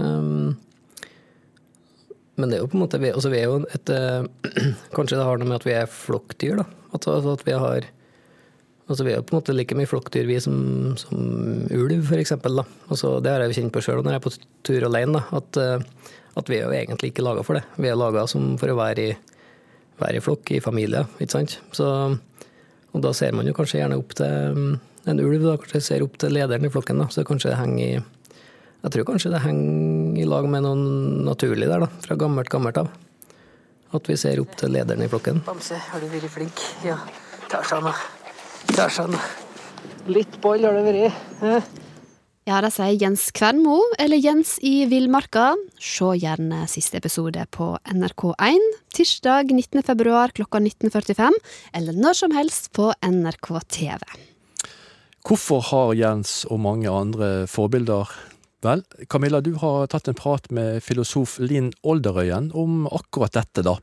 [0.00, 0.56] Um,
[2.38, 4.26] men det er jo på en måte altså vi er jo et eh,
[4.96, 6.66] Kanskje det har noe med at vi er flokkdyr, da.
[6.94, 7.88] Altså at vi har
[8.88, 10.54] Altså Vi er jo på en måte like mye flokkdyr vi som,
[10.96, 11.18] som
[11.76, 12.32] ulv, f.eks.
[12.40, 14.32] Altså, det har jeg jo kjent på sjøl når jeg er på
[14.64, 15.18] tur alene.
[15.18, 17.66] Da, at, eh, at vi er jo egentlig ikke laga for det.
[17.76, 19.10] Vi er laga for å være i,
[20.00, 21.04] være i flokk, i familie.
[21.20, 21.58] ikke sant?
[21.76, 21.90] Så,
[22.96, 24.72] og da ser man jo kanskje gjerne opp til mm,
[25.12, 27.04] en ulv, da, kanskje ser opp til lederen i flokken.
[27.04, 28.02] da, Så kanskje det henger i
[28.78, 30.76] Jeg tror kanskje det henger i lag med noe
[31.26, 32.92] naturlig der, da, fra gammelt, gammelt av.
[33.96, 35.42] At vi ser opp til lederen i flokken.
[35.46, 36.62] Bamse, har du vært flink?
[36.86, 37.00] Ja.
[37.50, 37.94] Tarzan, da.
[38.76, 39.16] Tarzan.
[40.12, 41.76] Litt boll har det vært.
[42.48, 45.50] Ja, det sier Jens Kvernmo, eller Jens i Villmarka.
[45.76, 49.82] Se gjerne siste episode på NRK1 tirsdag 19.
[49.84, 51.36] februar klokka 19.45,
[51.76, 54.16] eller når som helst på NRK TV.
[55.28, 58.08] Hvorfor har Jens og mange andre forbilder?
[58.64, 63.76] Vel, Camilla, du har tatt en prat med filosof Linn Olderøyen om akkurat dette, da.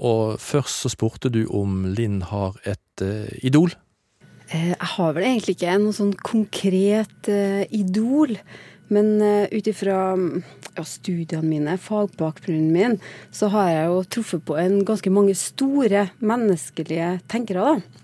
[0.00, 3.74] Og først så spurte du om Linn har et eh, idol.
[4.48, 8.38] Eh, Jeg har vel egentlig ikke noe sånn konkret eh, idol.
[8.90, 12.96] Men uh, ut ifra ja, studiene mine, fagbakgrunnen min,
[13.30, 17.99] så har jeg jo truffet på en ganske mange store menneskelige tenkere, da.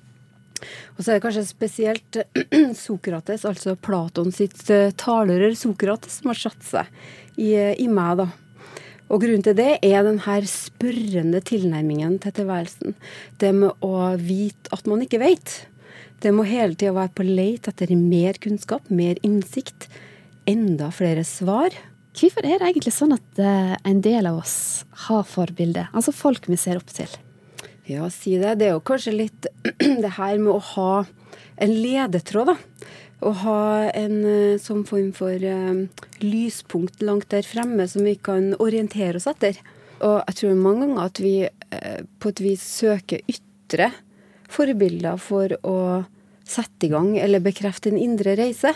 [0.96, 2.18] Og så er det kanskje spesielt
[2.84, 6.90] Sokrates, altså Platon sitt eh, talerør Sokrates, som har satt seg
[7.36, 8.30] i, eh, i meg, da.
[9.06, 12.96] Og grunnen til det er den her spørrende tilnærmingen til tilværelsen.
[13.38, 15.60] Det med å vite at man ikke vet.
[16.24, 19.86] Det må hele tida være på leit etter mer kunnskap, mer innsikt,
[20.48, 21.76] enda flere svar.
[22.16, 24.56] Hvorfor er det egentlig sånn at eh, en del av oss
[25.06, 25.92] har forbilder?
[25.92, 27.12] Altså folk vi ser opp til?
[27.86, 28.56] Ja, si det.
[28.58, 29.48] Det er jo kanskje litt
[30.04, 30.92] det her med å ha
[31.62, 32.56] en ledetråd, da.
[33.24, 33.60] Å ha
[33.96, 34.16] en
[34.60, 35.86] sånn form for eh,
[36.20, 39.56] lyspunkt langt der fremme som vi kan orientere oss etter.
[40.04, 43.88] Og jeg tror mange ganger at vi uh, på et vis søker ytre
[44.52, 45.78] forbilder for å
[46.46, 48.74] sette i gang eller bekrefte en indre reise.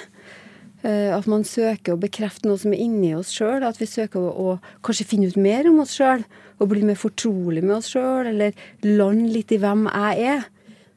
[0.87, 3.65] Eh, At man søker å bekrefte noe som er inni oss sjøl.
[3.67, 6.25] At vi søker å, å kanskje finne ut mer om oss sjøl.
[6.61, 10.49] Og bli mer fortrolig med oss sjøl, eller lande litt i hvem jeg er.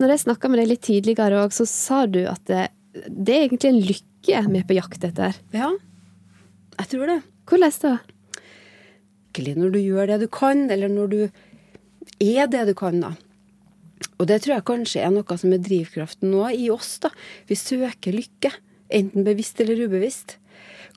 [0.01, 2.65] Når jeg snakka med deg litt tidligere òg, så sa du at det,
[3.07, 5.37] det er egentlig en lykke vi er på jakt etter.
[5.55, 5.69] Ja,
[6.79, 7.19] jeg tror det.
[7.47, 7.93] Hvordan da?
[9.33, 11.21] Lykkelig når du gjør det du kan, eller når du
[12.23, 13.13] er det du kan, da.
[14.19, 17.11] Og det tror jeg kanskje er noe som er drivkraften nå i oss, da.
[17.49, 18.51] Vi søker lykke.
[18.93, 20.37] Enten bevisst eller ubevisst.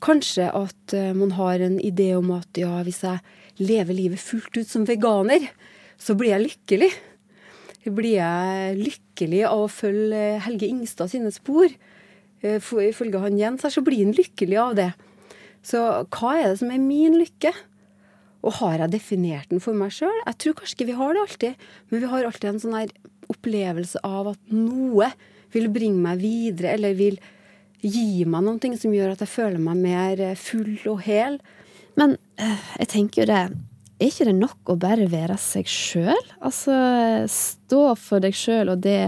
[0.04, 3.22] Kanskje at eh, man har en idé om at ja, hvis jeg
[3.62, 5.48] lever livet fullt ut som veganer,
[5.96, 6.90] så blir jeg lykkelig.
[7.86, 11.70] Blir jeg lykkelig av å følge Helge Ingstad sine spor?
[12.44, 14.90] Eh, Ifølge han Jens her, så blir han lykkelig av det.
[15.66, 15.80] Så
[16.12, 17.54] hva er det som er min lykke?
[18.46, 20.14] Og har jeg definert den for meg sjøl?
[20.26, 22.92] Jeg tror kanskje ikke vi har det alltid, men vi har alltid en sånn her
[23.32, 25.08] opplevelse av at noe
[25.54, 27.16] vil bringe meg videre, eller vil
[27.92, 31.38] gi meg noen ting som gjør at jeg føler meg mer eh, full og hel.
[31.98, 33.40] Men eh, jeg tenker jo det
[33.96, 36.26] Er ikke det nok å bare være seg sjøl?
[36.44, 36.76] Altså
[37.32, 39.00] stå for deg sjøl og det,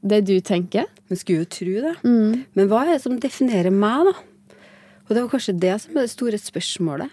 [0.00, 0.88] det du tenker?
[1.12, 1.96] Man skulle jo tro det.
[2.56, 4.56] Men hva er det som definerer meg, da?
[5.04, 7.12] Og det var kanskje det som er det store spørsmålet.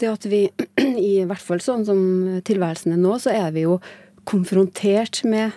[0.00, 0.46] Det at vi,
[1.12, 2.00] i hvert fall sånn som
[2.46, 3.78] tilværelsen er nå, så er vi jo
[4.24, 5.52] konfrontert med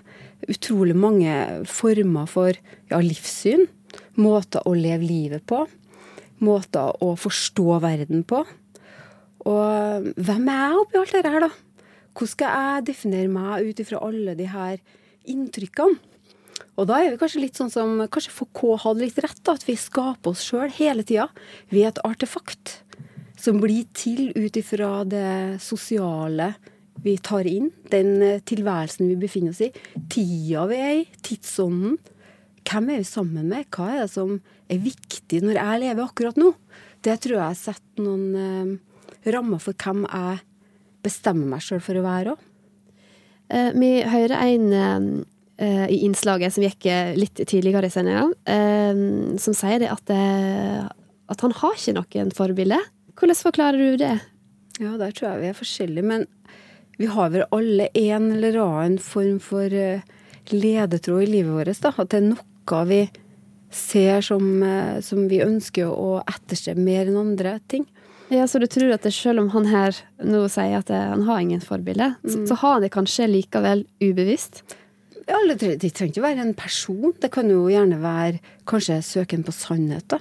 [0.51, 1.31] utrolig mange
[1.69, 2.57] former for
[2.91, 3.67] ja, livssyn.
[4.17, 5.63] Måter å leve livet på.
[6.43, 8.43] Måter å forstå verden på.
[9.47, 11.51] Og hvem er jeg oppi alt dette her, da?
[12.17, 14.79] Hvordan skal jeg definere meg ut ifra alle de her
[15.29, 15.99] inntrykkene?
[16.77, 19.65] Og da er vi kanskje litt sånn som Kanskje Foucault hadde litt rett, da, at
[19.65, 21.27] vi skaper oss sjøl hele tida.
[21.73, 22.79] Er et artefakt
[23.37, 26.51] som blir til ut ifra det sosiale
[27.05, 27.71] vi tar inn.
[27.89, 29.71] Den tilværelsen vi befinner oss i.
[30.09, 31.07] Tida vi er i.
[31.25, 31.97] Tidsånden.
[32.67, 33.69] Hvem er vi sammen med?
[33.71, 34.35] Hva er det som
[34.67, 36.51] er viktig når jeg lever akkurat nå?
[37.05, 40.43] Det tror jeg setter noen eh, rammer for hvem jeg
[41.05, 42.45] bestemmer meg sjøl for å være òg.
[43.53, 49.03] Eh, vi hører en eh, i innslaget som gikk eh, litt tidligere i sendinga, eh,
[49.39, 50.83] som sier det at, eh,
[51.31, 52.81] at han har ikke noen forbilde.
[53.17, 54.17] Hvordan forklarer du det?
[54.77, 56.05] Ja, der tror jeg vi er forskjellige.
[56.05, 56.27] Men
[56.99, 60.05] vi har vel alle en eller annen form for eh,
[60.53, 61.81] ledetråd i livet vårt.
[61.81, 61.93] Da.
[61.95, 62.46] At det er noe
[62.87, 63.07] vi
[63.71, 67.85] ser som, eh, som vi ønsker å etterstrebe mer enn andre ting.
[68.29, 71.39] Ja, Så du tror at det, selv om han her nå sier at han har
[71.39, 74.63] ingen forbilde, så, så har han det kanskje likevel ubevisst?
[75.27, 77.13] Ja, det, trenger ikke være en person.
[77.21, 80.07] Det kan jo gjerne være kanskje søken på sannhet.
[80.11, 80.19] da.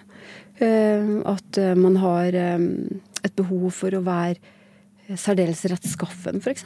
[0.59, 4.39] Eh, At eh, man har et behov for å være
[5.19, 6.65] særdeles rettskaffen, f.eks.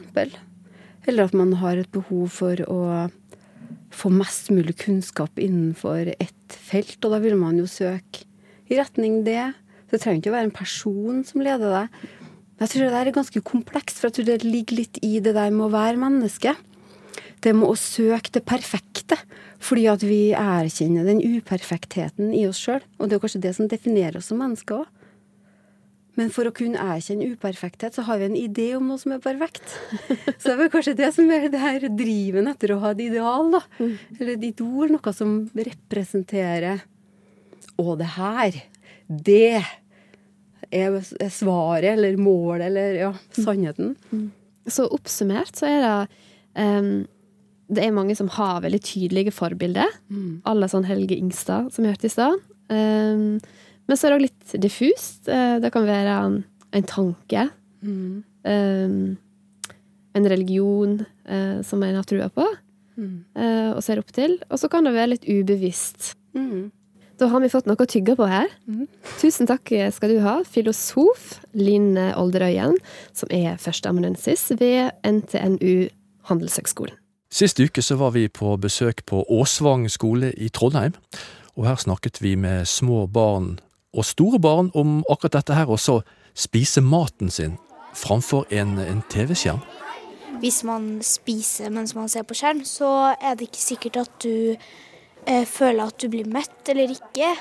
[1.09, 3.09] Eller at man har et behov for å
[3.91, 8.25] få mest mulig kunnskap innenfor ett felt, og da vil man jo søke
[8.71, 9.53] i retning det.
[9.91, 12.01] Det trenger ikke å være en person som leder deg.
[12.61, 15.33] Jeg tror det der er ganske komplekst, for jeg tror det ligger litt i det
[15.35, 16.55] der med å være menneske.
[17.41, 19.17] Det med å søke det perfekte,
[19.65, 22.85] fordi at vi erkjenner den uperfektheten i oss sjøl.
[23.01, 25.00] Og det er kanskje det som definerer oss som mennesker òg.
[26.19, 29.23] Men for å kunne erkjenne uperfekthet, så har vi en idé om noe som er
[29.23, 29.77] perfekt.
[30.41, 33.05] Så det er vel kanskje det som er det her driven etter å ha et
[33.07, 33.61] ideal, da.
[34.19, 34.91] Eller et idol.
[34.97, 36.83] Noe som representerer
[37.81, 38.59] Å, det her,
[39.09, 39.63] det
[40.71, 40.99] er
[41.33, 43.95] svaret, eller målet, eller ja, sannheten.
[44.69, 45.95] Så oppsummert så er det
[46.61, 46.91] um,
[47.71, 49.89] Det er mange som har veldig tydelige forbilder.
[50.45, 52.37] Alle sånn Helge Ingstad, som vi hørte i stad.
[52.71, 53.39] Em,
[53.91, 55.27] men så er det òg litt diffust.
[55.29, 56.39] Eh, Det kan være en,
[56.73, 57.49] en tanke.
[57.83, 58.23] Mm.
[58.45, 59.17] em,
[60.15, 62.47] en religion eh, som en har trua på,
[63.01, 63.25] Mm.
[63.35, 64.35] eh, og ser opp til.
[64.51, 66.15] Og så kan det være litt ubevisst.
[66.37, 66.71] Mm.
[67.19, 68.49] Da har vi fått noe å tygge på her.
[69.21, 72.77] Tusen takk skal du ha, filosof Linn Olderøyen,
[73.13, 75.89] som er førsteamanuensis ved NTNU
[76.29, 76.97] Handelshøgskolen.
[77.31, 80.93] Sist uke så var vi på besøk på Åsvang skole i Trondheim,
[81.57, 83.59] og her snakket vi med små barn
[83.97, 86.01] og store barn om akkurat dette her, og så
[86.35, 87.57] spise maten sin
[87.97, 89.63] framfor en, en TV-skjerm.
[90.41, 94.55] Hvis man spiser mens man ser på skjerm, så er det ikke sikkert at du
[95.27, 97.35] eh, føler at du blir mett eller ikke.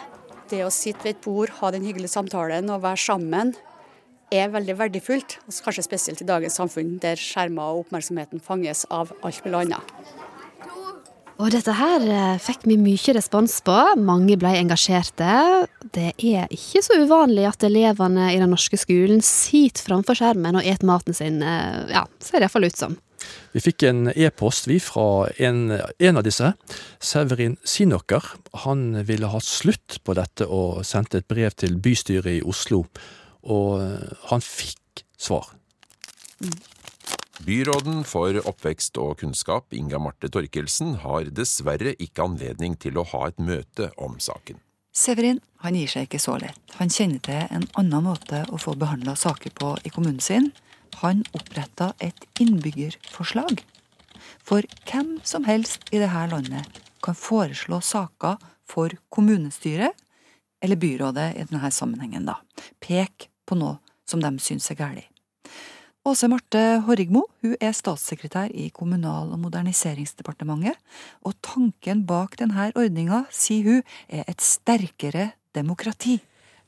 [0.50, 3.54] Det å sitte ved et bord, ha den hyggelige samtalen og være sammen,
[4.34, 5.38] er veldig verdifullt.
[5.64, 9.94] Kanskje spesielt i dagens samfunn, der skjermer og oppmerksomheten fanges av alt mulig annet.
[11.40, 13.76] Og dette her eh, fikk vi mye respons på.
[14.04, 15.30] Mange ble engasjerte.
[15.96, 20.68] Det er ikke så uvanlig at elevene i den norske skolen sitter framfor skjermen og
[20.68, 21.40] et maten sin.
[21.42, 22.98] eh, Ja, ser det iallfall ut som.
[23.54, 26.52] Vi fikk en e-post vi fra en, en av disse,
[27.00, 28.26] Severin Sinoker.
[28.66, 32.84] Han ville ha slutt på dette og sendte et brev til bystyret i Oslo,
[33.48, 35.54] og eh, han fikk svar.
[37.46, 43.30] Byråden for oppvekst og kunnskap, Inga Marte Torkelsen, har dessverre ikke anledning til å ha
[43.30, 44.60] et møte om saken.
[44.92, 46.60] Severin han gir seg ikke så lett.
[46.80, 50.52] Han kjenner til en annen måte å få behandla saker på i kommunen sin.
[51.00, 53.64] Han oppretta et innbyggerforslag.
[54.44, 58.36] For hvem som helst i dette landet kan foreslå saker
[58.68, 59.96] for kommunestyret,
[60.60, 62.42] eller byrådet i denne sammenhengen, da.
[62.84, 65.08] Pek på noe som de syns er galt.
[66.10, 70.74] Åse Marte Horrigmo hun er statssekretær i Kommunal- og moderniseringsdepartementet,
[71.22, 76.16] og tanken bak denne ordninga, sier hun, er et sterkere demokrati.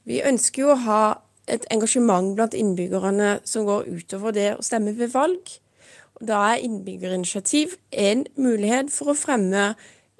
[0.06, 1.02] Vi ønsker jo å ha
[1.50, 5.56] et engasjement blant innbyggerne som går utover det å stemme ved valg.
[6.22, 9.72] Da er innbyggerinitiativ en mulighet for å fremme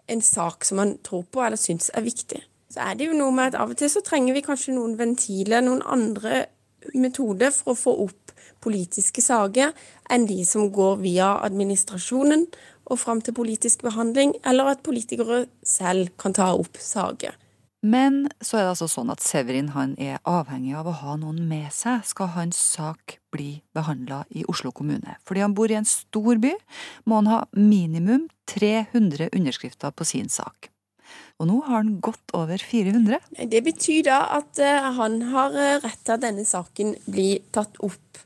[0.10, 2.42] en sak som man tror på eller syns er viktig.
[2.74, 4.98] Så er det jo noe med at av og til så trenger vi kanskje noen
[4.98, 6.48] ventiler, noen andre
[6.98, 8.21] metoder for å få opp
[8.64, 9.74] politiske saker
[10.12, 12.48] enn de som går via administrasjonen
[12.92, 17.38] og fram til politisk behandling, eller at politikere selv kan ta opp saker.
[17.82, 21.40] Men så er det altså sånn at Severin han er avhengig av å ha noen
[21.50, 25.16] med seg skal hans sak bli behandla i Oslo kommune.
[25.26, 26.54] Fordi han bor i en stor by,
[27.10, 30.70] må han ha minimum 300 underskrifter på sin sak.
[31.42, 33.18] Og nå har han godt over 400.
[33.50, 37.82] Det betyr da at eh, han har eh, rett til at denne saken blir tatt
[37.82, 38.22] opp.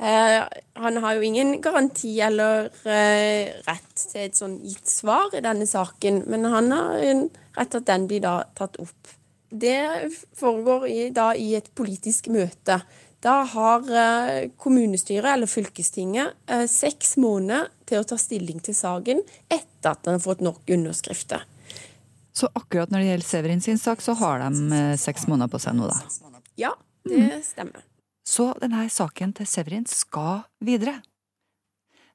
[0.00, 5.42] Eh, han har jo ingen garanti eller eh, rett til et sånn gitt svar i
[5.44, 7.26] denne saken, men han har en
[7.58, 9.10] rett til at den blir da tatt opp.
[9.50, 10.08] Det
[10.40, 12.78] foregår i, da i et politisk møte.
[13.20, 19.20] Da har eh, kommunestyret eller fylkestinget seks måneder til å ta stilling til saken
[19.52, 21.44] etter at den har fått nok underskrifter.
[22.32, 25.76] Så akkurat når det gjelder Severin sin sak, så har de seks måneder på seg
[25.76, 26.40] nå, da.
[26.56, 26.72] Ja,
[27.04, 27.84] det stemmer.
[28.26, 31.00] Så denne saken til Severin skal videre.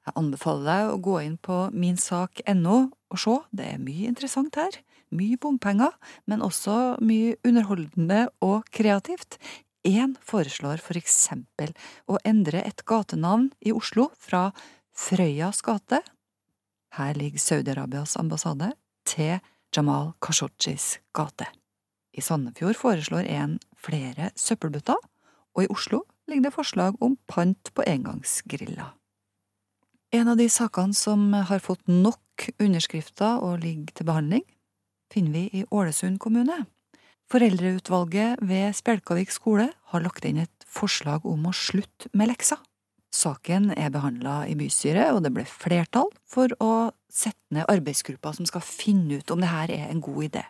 [0.06, 2.78] Jeg anbefaler deg å gå inn på minsak.no
[3.10, 4.78] og se, det er mye interessant her.
[5.16, 5.94] Mye bompenger,
[6.30, 9.40] men også mye underholdende og kreativt.
[9.86, 11.74] Én foreslår for eksempel
[12.10, 14.50] å endre et gatenavn i Oslo fra
[14.96, 16.02] Frøyas gate,
[16.96, 18.72] her ligger Saudi-Arabias ambassade,
[19.06, 19.40] til
[19.76, 21.50] Jamal Khashoggis gate.
[22.16, 24.96] I Sandefjord foreslår en flere søppelbøtter,
[25.56, 28.94] og i Oslo ligger det forslag om pant på engangsgriller.
[30.16, 34.46] En av de sakene som har fått nok underskrifter og ligger til behandling,
[35.12, 36.66] finner vi i Ålesund kommune.
[37.32, 42.60] Foreldreutvalget ved Spjelkavik skole har lagt inn et forslag om å slutte med lekser.
[43.16, 48.48] Saken er behandla i bystyret, og det ble flertall for å sette ned arbeidsgruppa som
[48.50, 50.44] skal finne ut om dette er en god idé.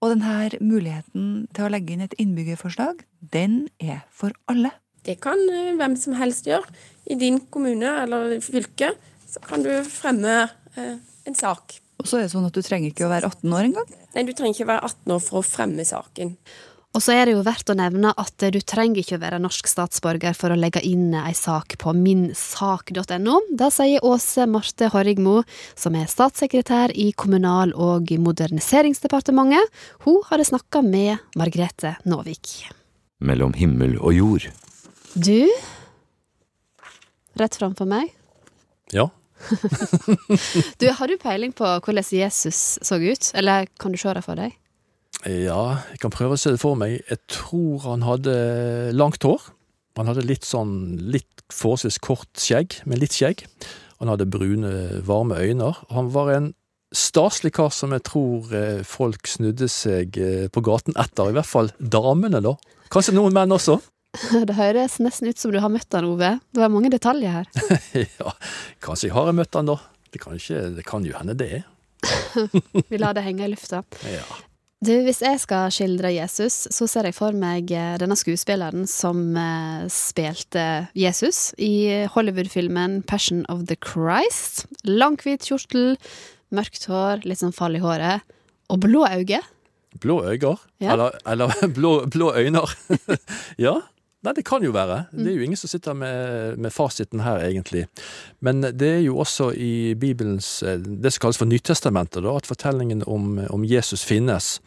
[0.00, 4.72] Og denne muligheten til å legge inn et innbyggerforslag, den er for alle.
[5.04, 6.68] Det kan eh, hvem som helst gjøre.
[7.10, 8.94] I din kommune eller fylke
[9.28, 10.42] så kan du fremme
[10.76, 10.96] eh,
[11.28, 11.76] en sak.
[12.00, 13.94] Og så er det sånn at du trenger ikke å være 18 år engang?
[14.14, 16.32] Nei, du trenger ikke å være 18 år for å fremme saken.
[16.90, 19.68] Og så er det jo verdt å nevne at du trenger ikke å være norsk
[19.70, 23.36] statsborger for å legge inn ei sak på minsak.no.
[23.54, 25.36] Det sier Åse Marte Horrigmo,
[25.78, 29.70] som er statssekretær i Kommunal- og moderniseringsdepartementet.
[30.02, 32.56] Hun hadde snakka med Margrethe Nåvik.
[33.22, 34.48] Mellom himmel og jord.
[35.14, 35.46] Du,
[37.38, 38.10] rett framfor meg,
[38.90, 39.12] Ja.
[40.80, 43.30] du, har du peiling på hvordan Jesus så ut?
[43.32, 44.58] Eller kan du se det for deg?
[45.28, 47.00] Ja, jeg kan prøve å se det for meg.
[47.10, 48.34] Jeg tror han hadde
[48.96, 49.50] langt hår.
[49.98, 53.44] Han hadde litt sånn litt forholdsvis kort skjegg, men litt skjegg.
[54.00, 54.72] Han hadde brune,
[55.04, 55.74] varme øyne.
[55.92, 56.50] Han var en
[56.96, 61.30] staselig kar som jeg tror eh, folk snudde seg eh, på gaten etter.
[61.30, 62.56] I hvert fall damene, da.
[62.90, 63.76] Kanskje noen menn også.
[64.48, 66.32] Det høres nesten ut som du har møtt han, Ove.
[66.50, 67.50] Det var mange detaljer her.
[68.18, 68.32] ja,
[68.82, 69.78] kanskje jeg har møtt han, da.
[70.10, 71.62] Det kan, ikke, det kan jo hende det.
[72.90, 73.84] Vi lar det henge i lufta.
[74.08, 74.24] Ja.
[74.80, 79.18] Du, hvis jeg skal skildre Jesus, så ser jeg for meg eh, denne skuespilleren som
[79.36, 80.62] eh, spilte
[80.96, 84.64] Jesus i Hollywood-filmen Passion of the Christ.
[84.88, 85.98] Lang, hvit kjortel,
[86.56, 88.24] mørkt hår, litt sånn fall i håret,
[88.72, 89.42] og blå øyne.
[90.00, 90.54] Blå øyne?
[90.80, 90.94] Ja.
[90.94, 92.64] Eller, eller blå, blå øyne.
[93.66, 93.76] ja,
[94.20, 95.06] Nei, det kan jo være.
[95.16, 97.86] Det er jo ingen som sitter med, med fasiten her, egentlig.
[98.44, 102.48] Men det er jo også i Bibelens, eh, det som kalles for Nytestamentet, da, at
[102.48, 104.58] fortellingen om, om Jesus finnes.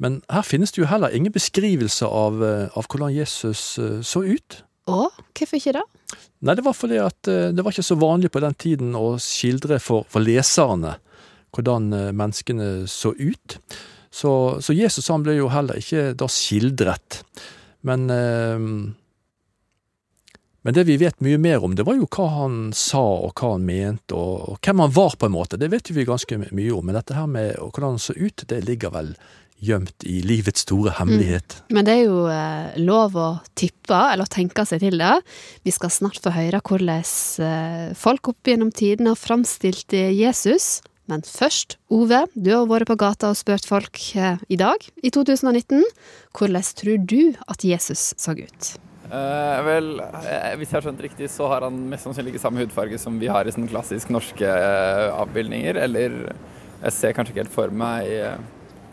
[0.00, 4.22] Men her finnes det jo heller ingen beskrivelse av, eh, av hvordan Jesus eh, så
[4.24, 4.62] ut.
[4.88, 5.84] Å, hvorfor ikke det?
[6.46, 9.80] Nei, det var fordi at det var ikke så vanlig på den tiden å skildre
[9.82, 10.94] for, for leserne
[11.56, 13.56] hvordan menneskene så ut.
[14.14, 14.30] Så,
[14.62, 17.24] så Jesus han ble jo heller ikke da skildret.
[17.86, 18.58] Men, eh,
[20.66, 23.52] men det vi vet mye mer om, det var jo hva han sa og hva
[23.54, 25.58] han mente, og, hvem han var på en måte.
[25.60, 26.86] Det vet vi ganske mye om.
[26.86, 29.12] Men dette her med hvordan han så ut, det ligger vel
[29.62, 31.60] gjemt i livets store hemmelighet.
[31.72, 35.14] Men det er jo eh, lov å tippe, eller tenke seg til det.
[35.64, 37.06] Vi skal snart få høre hvordan
[37.46, 40.80] eh, folk opp gjennom tidene har framstilt eh, Jesus.
[41.06, 45.12] Men først, Ove, du har vært på gata og spurt folk eh, i dag, i
[45.14, 45.84] 2019.
[46.34, 48.72] Hvordan tror du at Jesus så ut?
[49.06, 52.64] Eh, vel, eh, hvis jeg har skjønt riktig, så har han mest sannsynlig ikke samme
[52.64, 55.78] hudfarge som vi har i sånne klassisk norske eh, avbildninger.
[55.86, 56.16] Eller
[56.82, 58.10] jeg ser kanskje ikke helt for meg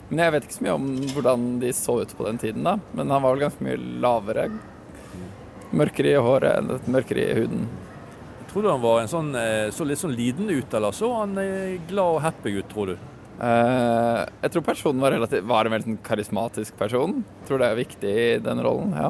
[0.08, 0.86] Men jeg vet ikke så mye om
[1.16, 2.78] hvordan de så ut på den tiden, da.
[2.94, 4.46] Men han var vel ganske mye lavere.
[5.74, 7.66] Mørkere i håret mørkere i huden.
[8.54, 11.32] Tror du han var en sånn, eh, så litt sånn lidende ut, eller så han
[11.42, 13.10] er glad og happy ut, tror du?
[13.34, 17.24] Uh, jeg tror personen var, relativt, var en veldig sånn karismatisk person.
[17.42, 19.10] Jeg tror det er viktig i den rollen, ja.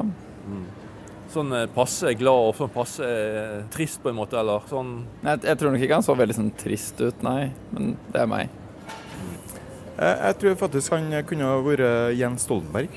[1.34, 4.92] Sånn eh, passe glad og sånn passe eh, trist på en måte, eller sånn
[5.24, 7.50] Nei, Jeg, jeg tror nok ikke han så veldig sånn trist ut, nei.
[7.74, 8.60] Men det er meg.
[8.86, 12.96] Jeg, jeg tror faktisk han kunne ha vært Jens Stoltenberg.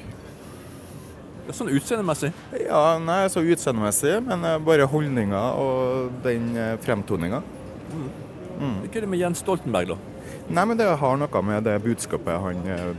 [1.56, 2.32] Sånn utseendemessig?
[2.66, 7.40] Ja, nei, så utseendemessig, men eh, bare holdninga og den eh, fremtoninga.
[7.94, 8.08] Mm.
[8.58, 8.76] Mm.
[8.84, 9.98] Hva er det med Jens Stoltenberg, da?
[10.50, 12.92] Nei, men det har noe med det budskapet han eh,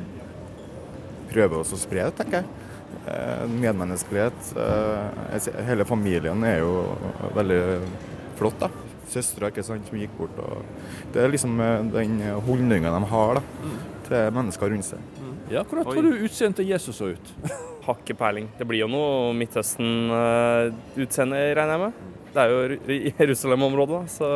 [1.32, 2.66] prøver også å spre, tenker jeg.
[3.08, 4.52] Eh, Medmenneskelighet.
[4.56, 6.74] eh, Hele familien er jo
[7.36, 7.62] veldig
[8.40, 8.70] flott, da.
[9.08, 10.36] Søstera sant, som gikk bort.
[10.44, 11.56] Og det er liksom
[11.94, 13.44] den holdninga de har da,
[14.08, 15.16] til mennesker rundt seg.
[15.48, 17.34] Ja, Hvordan tror du utseendet til Jesus så ut?
[17.88, 18.46] Har ikke peiling.
[18.58, 21.92] Det blir jo noe Midtøsten-utseende, regner jeg med.
[22.34, 22.58] Det er jo
[22.92, 24.26] i Jerusalem-området, så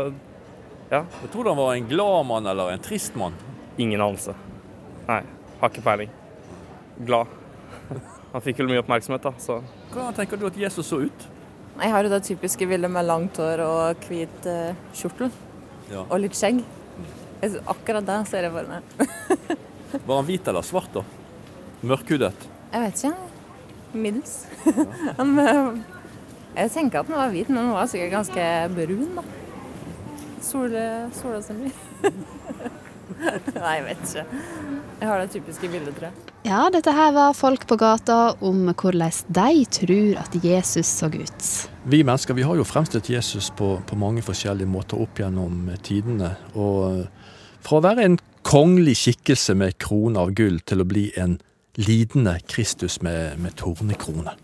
[0.92, 1.02] ja.
[1.20, 3.34] Jeg tror han var en glad mann eller en trist mann.
[3.76, 4.34] Ingen anelse.
[5.06, 5.22] Nei,
[5.60, 6.10] har ikke peiling.
[7.04, 7.26] Glad.
[8.32, 11.26] Han fikk vel mye oppmerksomhet, da, så Hvordan tenker du at Jesus så ut?
[11.72, 15.32] Jeg har jo det typiske bildet med langt hår og hvit uh, kjortel.
[15.92, 16.06] Ja.
[16.06, 16.62] Og litt skjegg.
[17.68, 18.82] Akkurat det ser jeg for meg.
[20.08, 21.04] Var han hvit eller svart, da?
[21.84, 22.48] Mørkhudet?
[22.72, 23.31] Jeg vet ikke.
[23.94, 24.46] Middels.
[25.18, 25.72] Han, eh,
[26.56, 29.26] jeg tenker at den var hvit, men den var sikkert ganske brun, da.
[30.42, 30.86] Sole,
[31.16, 31.74] sola som blir.
[33.22, 34.42] Nei, jeg vet ikke.
[35.02, 36.32] Jeg har det typiske bildet, tror jeg.
[36.46, 41.46] Ja, dette her var folk på gata om hvordan de tror at Jesus så ut.
[41.86, 46.34] Vi mennesker vi har jo fremstilt Jesus på, på mange forskjellige måter opp gjennom tidene.
[46.58, 47.06] Og
[47.62, 51.38] fra å være en kongelig skikkelse med krone av gull til å bli en
[51.76, 54.34] lidende Kristus med, med tornekrone.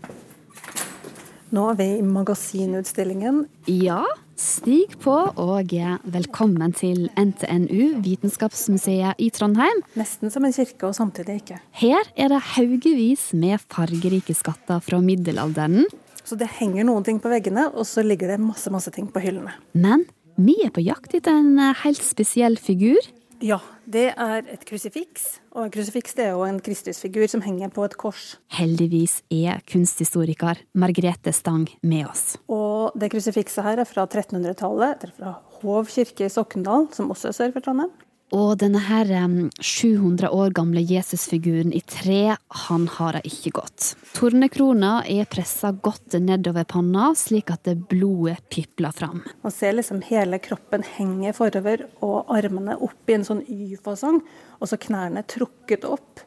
[1.49, 3.43] Nå er vi i magasinutstillingen.
[3.69, 4.03] Ja,
[4.37, 5.73] stig på og
[6.13, 9.81] velkommen til NTNU, Vitenskapsmuseet i Trondheim.
[9.97, 11.57] Nesten som en kirke, og samtidig ikke.
[11.81, 15.89] Her er det haugevis med fargerike skatter fra middelalderen.
[16.21, 19.21] Så det henger noen ting på veggene, og så ligger det masse, masse ting på
[19.23, 19.55] hyllene.
[19.73, 20.05] Men
[20.37, 23.01] vi er på jakt etter en helt spesiell figur.
[23.39, 25.37] Ja, det er et krusifiks.
[25.55, 28.33] Og en krusifiks det er jo en Kristusfigur som henger på et kors.
[28.57, 32.35] Heldigvis er kunsthistoriker Margrethe Stang med oss.
[32.51, 34.99] Og det krusifikset her er fra 1300-tallet.
[34.99, 37.95] Det er fra Hov kirke i Sokndal, som også er sør for Trondheim.
[38.35, 43.87] Og denne her em, 700 år gamle Jesusfiguren i tre, han har det ikke godt.
[44.13, 49.23] Tornekrona er pressa godt nedover panna, slik at det blodet pipler fram.
[49.41, 54.21] Man ser liksom hele kroppen henge forover, og armene opp i en sånn Y-fasong.
[54.59, 56.21] Og så knærne trukket opp.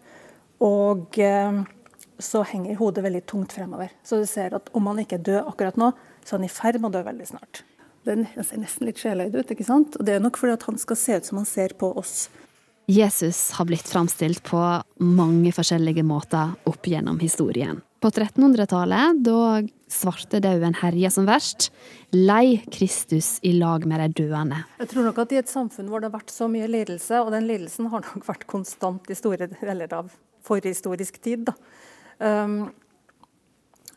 [0.62, 1.18] Og
[2.22, 3.94] så henger hodet veldig tungt fremover.
[4.02, 5.92] Så du ser at om han ikke død akkurat nå,
[6.22, 7.62] så er han i ferd med å dø veldig snart.
[8.08, 9.98] Den ser nesten litt sjeløyd ut, ikke sant?
[9.98, 12.26] Og det er nok fordi at han skal se ut som han ser på oss.
[12.90, 14.58] Jesus har blitt framstilt på
[14.98, 17.78] mange forskjellige måter opp gjennom historien.
[18.02, 21.68] På 1300-tallet, da svartedauden herja som verst,
[22.10, 24.64] lei Kristus i lag med de døende.
[24.82, 27.30] Jeg tror nok at i et samfunn hvor det har vært så mye lidelse, og
[27.36, 30.10] den lidelsen har nok vært konstant i store deler av
[30.42, 31.54] forhistorisk tid, da.
[32.18, 32.72] Um,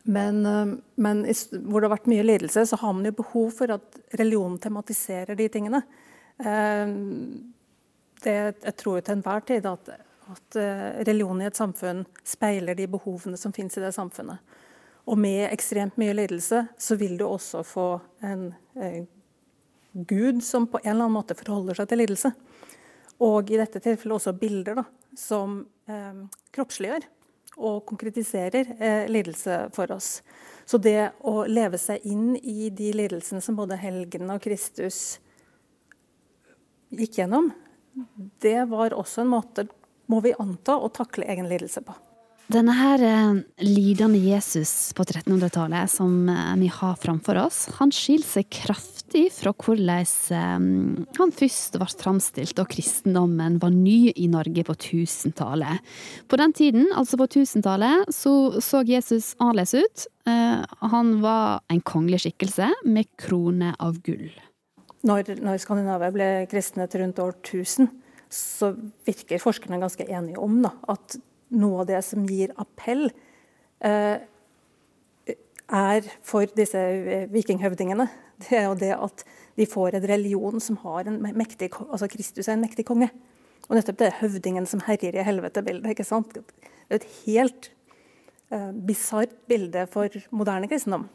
[0.06, 3.74] men, um, men hvor det har vært mye lidelse, så har man jo behov for
[3.74, 5.82] at religionen tematiserer de tingene.
[6.38, 7.54] Um,
[8.22, 9.90] det, jeg tror jo til enhver tid at,
[10.32, 14.54] at eh, religion i et samfunn speiler de behovene som finnes i det samfunnet.
[15.06, 17.88] Og med ekstremt mye lidelse, så vil du også få
[18.26, 19.04] en eh,
[19.92, 22.32] Gud som på en eller annen måte forholder seg til lidelse.
[23.24, 24.86] Og i dette tilfellet også bilder da,
[25.16, 26.24] som eh,
[26.56, 27.06] kroppsliggjør
[27.56, 30.20] og konkretiserer eh, lidelse for oss.
[30.66, 35.20] Så det å leve seg inn i de lidelsene som både helgen og Kristus
[36.90, 37.52] gikk gjennom,
[38.42, 39.66] det var også en måte,
[40.10, 41.94] må vi anta, å takle egen lidelse på.
[42.52, 48.28] Denne her eh, lidende Jesus på 1300-tallet som eh, vi har framfor oss, han skiller
[48.28, 48.95] seg kraftig
[49.32, 49.88] fra hvordan
[50.34, 55.84] eh, han først ble framstilt og kristendommen var ny i Norge på 1000-tallet.
[56.28, 60.06] På den tiden, altså på 1000-tallet, så så Jesus annerledes ut.
[60.26, 64.30] Eh, han var en kongelig skikkelse med krone av gull.
[65.06, 67.88] Når, når Skandinavia ble kristnet rundt år 1000,
[68.32, 68.72] så
[69.06, 71.18] virker forskerne ganske enige om da, at
[71.54, 73.06] noe av det som gir appell,
[73.86, 74.18] eh,
[75.66, 78.06] er for disse eh, vikinghøvdingene.
[78.44, 79.24] Det er jo det at
[79.56, 83.08] de får en religion som har en mektig Altså Kristus er en mektig konge.
[83.66, 85.90] Og nettopp det er høvdingen som herjer i helvete-bildet.
[85.90, 86.36] ikke sant?
[86.36, 86.42] Det
[86.90, 87.70] er et helt
[88.54, 91.08] eh, bisart bilde for moderne kristendom.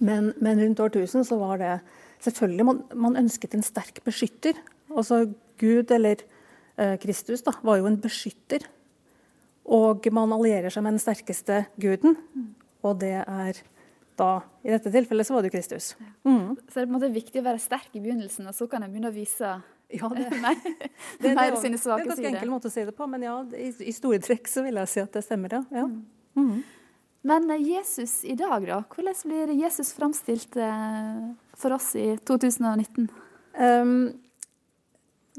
[0.00, 1.74] Men, men, rundt årtusen så var det
[2.24, 4.56] selvfølgelig man, man ønsket en sterk beskytter.
[4.90, 5.26] Altså
[5.60, 6.24] Gud, eller
[6.80, 8.64] eh, Kristus, da, var jo en beskytter.
[9.70, 12.16] Og man allierer seg med den sterkeste guden,
[12.82, 13.60] og det er
[14.20, 14.30] da
[14.62, 15.92] I dette tilfellet så var det Kristus.
[16.28, 16.56] Mm.
[16.68, 18.84] Så det er på en måte viktig å være sterk i begynnelsen, og så kan
[18.84, 19.54] en begynne å vise
[20.00, 20.56] ja, det, Nei,
[21.20, 23.24] det, mer det, sine det er en ganske enkel måte å si det på, men
[23.26, 25.64] ja, i, i store trekk så vil jeg si at det stemmer, ja.
[25.82, 25.88] ja.
[26.38, 26.60] Mhm.
[27.22, 28.78] Men eh, Jesus i dag, da?
[28.88, 33.10] Hvordan blir Jesus framstilt eh, for oss i 2019?
[33.60, 33.96] Um,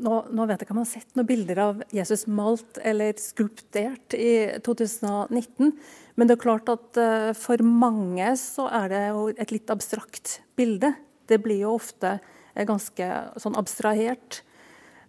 [0.02, 3.18] nå, nå vet jeg ikke om man har sett noen bilder av Jesus malt eller
[3.22, 4.34] skulptert i
[4.66, 5.74] 2019.
[6.20, 10.40] Men det er klart at eh, for mange så er det jo et litt abstrakt
[10.60, 10.94] bilde.
[11.30, 14.42] Det blir jo ofte eh, ganske sånn abstrahert.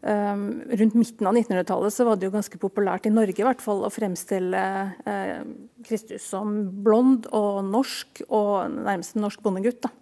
[0.02, 3.60] Um, rundt midten av 1900-tallet så var det jo ganske populært i Norge i hvert
[3.62, 4.62] fall å fremstille
[5.06, 5.44] eh,
[5.86, 9.84] Kristus som blond og norsk og nærmest en norsk bondegutt.
[9.86, 9.92] da.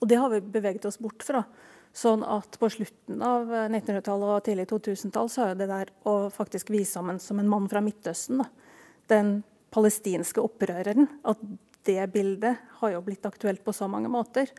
[0.00, 1.46] Og det har vi beveget oss bort fra.
[1.92, 6.70] Sånn at på slutten av 1900-tallet og tidlig 2000-tall så er det der å faktisk
[6.70, 8.44] vise ham en- som en mann fra Midtøsten, da.
[9.08, 9.42] den
[9.74, 11.38] palestinske opprøreren, at
[11.84, 14.50] det bildet har jo blitt aktuelt på så mange måter.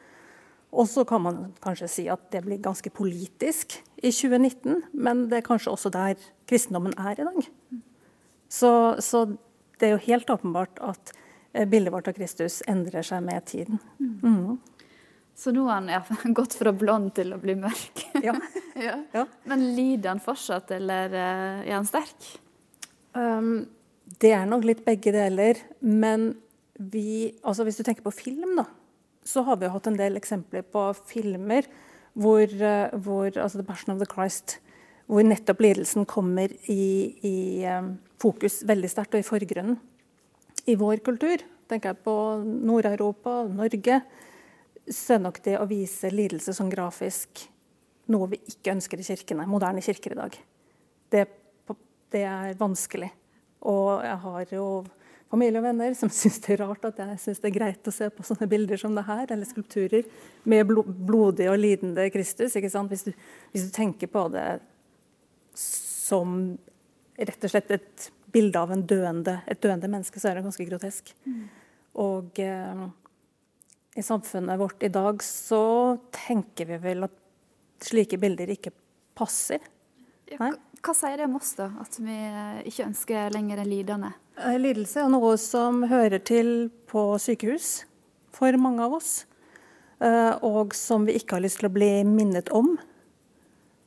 [0.73, 5.37] Og så kan man kanskje si at det blir ganske politisk i 2019, men det
[5.39, 6.15] er kanskje også der
[6.47, 7.47] kristendommen er i dag.
[8.51, 9.25] Så, så
[9.79, 11.11] det er jo helt åpenbart at
[11.53, 13.79] eh, bildet vårt av Kristus endrer seg med tiden.
[13.99, 14.59] Mhm.
[15.35, 16.01] Så nå har han ja,
[16.37, 18.05] gått fra blond til å bli mørk.
[18.81, 19.25] Ja.
[19.45, 22.29] Men lider han fortsatt, eller eh, er han sterk?
[23.13, 23.67] Um,
[24.21, 25.59] det er nok litt begge deler.
[25.83, 26.31] Men
[26.81, 28.65] vi, altså hvis du tenker på film, da,
[29.27, 31.67] så har vi hatt en del eksempler på filmer
[32.17, 34.57] hvor, eh, hvor altså The Passion of the Christ,
[35.11, 37.35] hvor nettopp lidelsen kommer i, i
[37.67, 39.77] um, fokus veldig sterkt og i forgrunnen.
[40.69, 42.15] I vår kultur, tenker jeg på
[42.45, 44.01] Nord-Europa, Norge,
[44.89, 47.45] så er nok det å vise lidelse som grafisk
[48.11, 50.37] noe vi ikke ønsker i kirkene, moderne kirker i dag.
[51.11, 51.25] Det,
[52.11, 53.11] det er vanskelig.
[53.69, 54.65] Og jeg har jo
[55.31, 57.95] familie og venner som syns det er rart at jeg syns det er greit å
[57.95, 60.07] se på sånne bilder som det her, eller skulpturer
[60.49, 62.57] med blodig og lidende Kristus.
[62.57, 62.91] ikke sant?
[62.91, 63.13] Hvis du,
[63.53, 64.47] hvis du tenker på det
[65.57, 66.55] som
[67.21, 70.65] rett og slett et bilde av en døende, et døende menneske, så er det ganske
[70.65, 71.11] grotesk.
[71.99, 72.83] Og eh,
[73.95, 77.15] i samfunnet vårt i dag så tenker vi vel at
[77.83, 78.71] slike bilder ikke
[79.17, 79.59] passer.
[80.39, 80.53] Nei?
[80.81, 81.67] Hva sier det om oss, da?
[81.83, 84.13] At vi eh, ikke ønsker lenger en lidende?
[84.39, 87.83] Eh, Lidelse er noe som hører til på sykehus
[88.33, 89.11] for mange av oss.
[89.99, 92.77] eh, Og som vi ikke har lyst til å bli minnet om.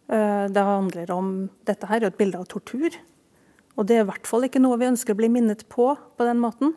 [0.06, 1.28] Det handler om
[1.64, 2.92] Dette her er et bilde av tortur.
[3.74, 6.26] Og det er i hvert fall ikke noe vi ønsker å bli minnet på på
[6.28, 6.74] den måten.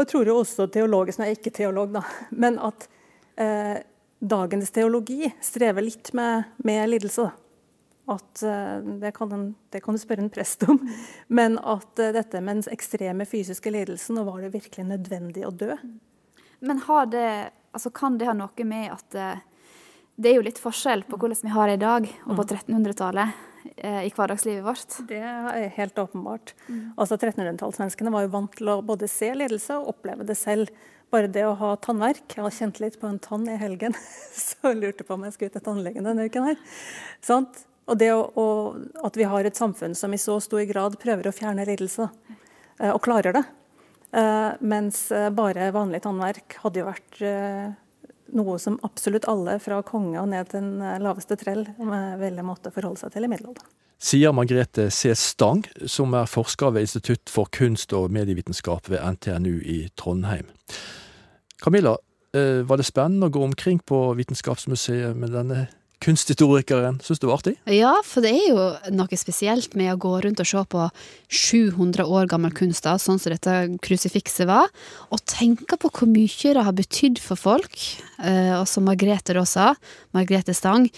[0.00, 2.00] Og jeg tror jo også teologisk, er ikke teolog, da,
[2.32, 2.86] men at
[3.36, 3.82] eh,
[4.16, 7.26] dagens teologi strever litt med, med lidelse.
[8.08, 10.80] At, eh, det, kan en, det kan du spørre en prest om.
[11.28, 15.52] Men at eh, dette med den ekstreme fysiske lidelsen, og var det virkelig nødvendig å
[15.52, 15.76] dø?
[16.64, 17.28] Men har det,
[17.76, 19.44] altså kan det ha noe med at eh,
[20.16, 23.36] det er jo litt forskjell på hvordan vi har det i dag og på 1300-tallet
[23.36, 23.46] eh,
[23.76, 24.94] i hverdagslivet vårt?
[25.08, 26.54] Det er helt åpenbart.
[26.96, 30.72] Altså 1300-tallsmenneskene var jo vant til å både se lidelse og oppleve det selv.
[31.10, 33.96] Bare det å ha tannverk Jeg har kjent litt på en tann i helgen,
[34.48, 36.60] så lurte på om jeg skulle ut til tannlegen denne uken her.
[37.24, 37.64] Sånt?
[37.90, 38.46] Og det å, å,
[39.02, 42.06] at vi har et samfunn som i så stor grad prøver å fjerne lidelse,
[42.78, 43.42] eh, og klarer det.
[44.14, 47.72] Eh, mens eh, bare vanlig tannverk hadde jo vært eh,
[48.36, 51.66] noe som absolutt alle, fra konge og ned til den eh, laveste trell,
[52.20, 53.70] ville måtte forholde seg til i middelalderen.
[54.00, 55.12] Sier Margrethe C.
[55.18, 60.48] Stang, som er forsker ved Institutt for kunst og medievitenskap ved NTNU i Trondheim.
[61.60, 61.98] Camilla,
[62.32, 65.66] eh, var det spennende å gå omkring på Vitenskapsmuseet med denne
[66.00, 66.98] kunsthistorikeren?
[67.04, 67.54] Syns du det var artig?
[67.68, 70.86] Ja, for det er jo noe spesielt med å gå rundt og se på
[71.28, 74.70] 700 år gammel kunst, da, sånn som dette krusifikset var,
[75.12, 77.76] og tenke på hvor mye det har betydd for folk.
[78.24, 79.74] Eh, og som Margrethe da sa,
[80.16, 80.88] Margrethe Stang,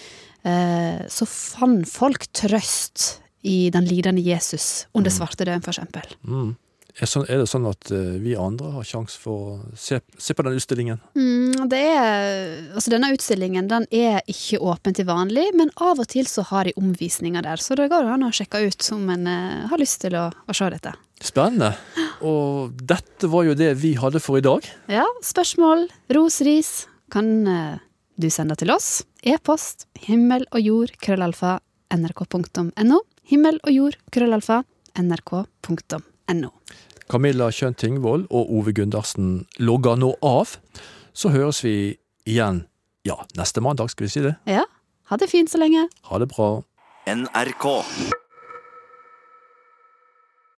[0.46, 6.14] eh, så fant folk trøst i den lidende Jesus under svartedauden, for eksempel.
[6.22, 6.54] Mm.
[7.00, 10.34] Er, sånn, er det sånn at eh, vi andre har sjanse for å se, se
[10.36, 10.98] på den utstillingen?
[11.16, 12.26] Mm, det er,
[12.74, 16.68] altså denne utstillingen den er ikke åpen til vanlig, men av og til så har
[16.68, 20.02] de omvisninger der, så det går an å sjekke ut om en eh, har lyst
[20.04, 20.92] til å, å se dette.
[21.22, 21.72] Spennende.
[22.28, 24.68] Og dette var jo det vi hadde for i dag.
[24.92, 26.74] Ja, spørsmål, ros, ris
[27.14, 27.80] kan eh,
[28.20, 29.00] du sende til oss.
[29.24, 31.56] E-post himmel og jord, krøllalfa,
[31.96, 33.02] nrk.no.
[33.32, 34.64] Himmel og jord, krøllalfa,
[35.00, 36.04] nrk.no.
[37.12, 40.56] Camilla Kjønn Tingvold og Ove Gundersen logger nå av.
[41.12, 41.74] Så høres vi
[42.24, 42.64] igjen
[43.04, 44.36] ja, neste mandag, skal vi si det?
[44.48, 44.64] Ja,
[45.10, 45.88] ha det fint så lenge.
[46.08, 46.62] Ha det bra.
[47.10, 47.66] NRK.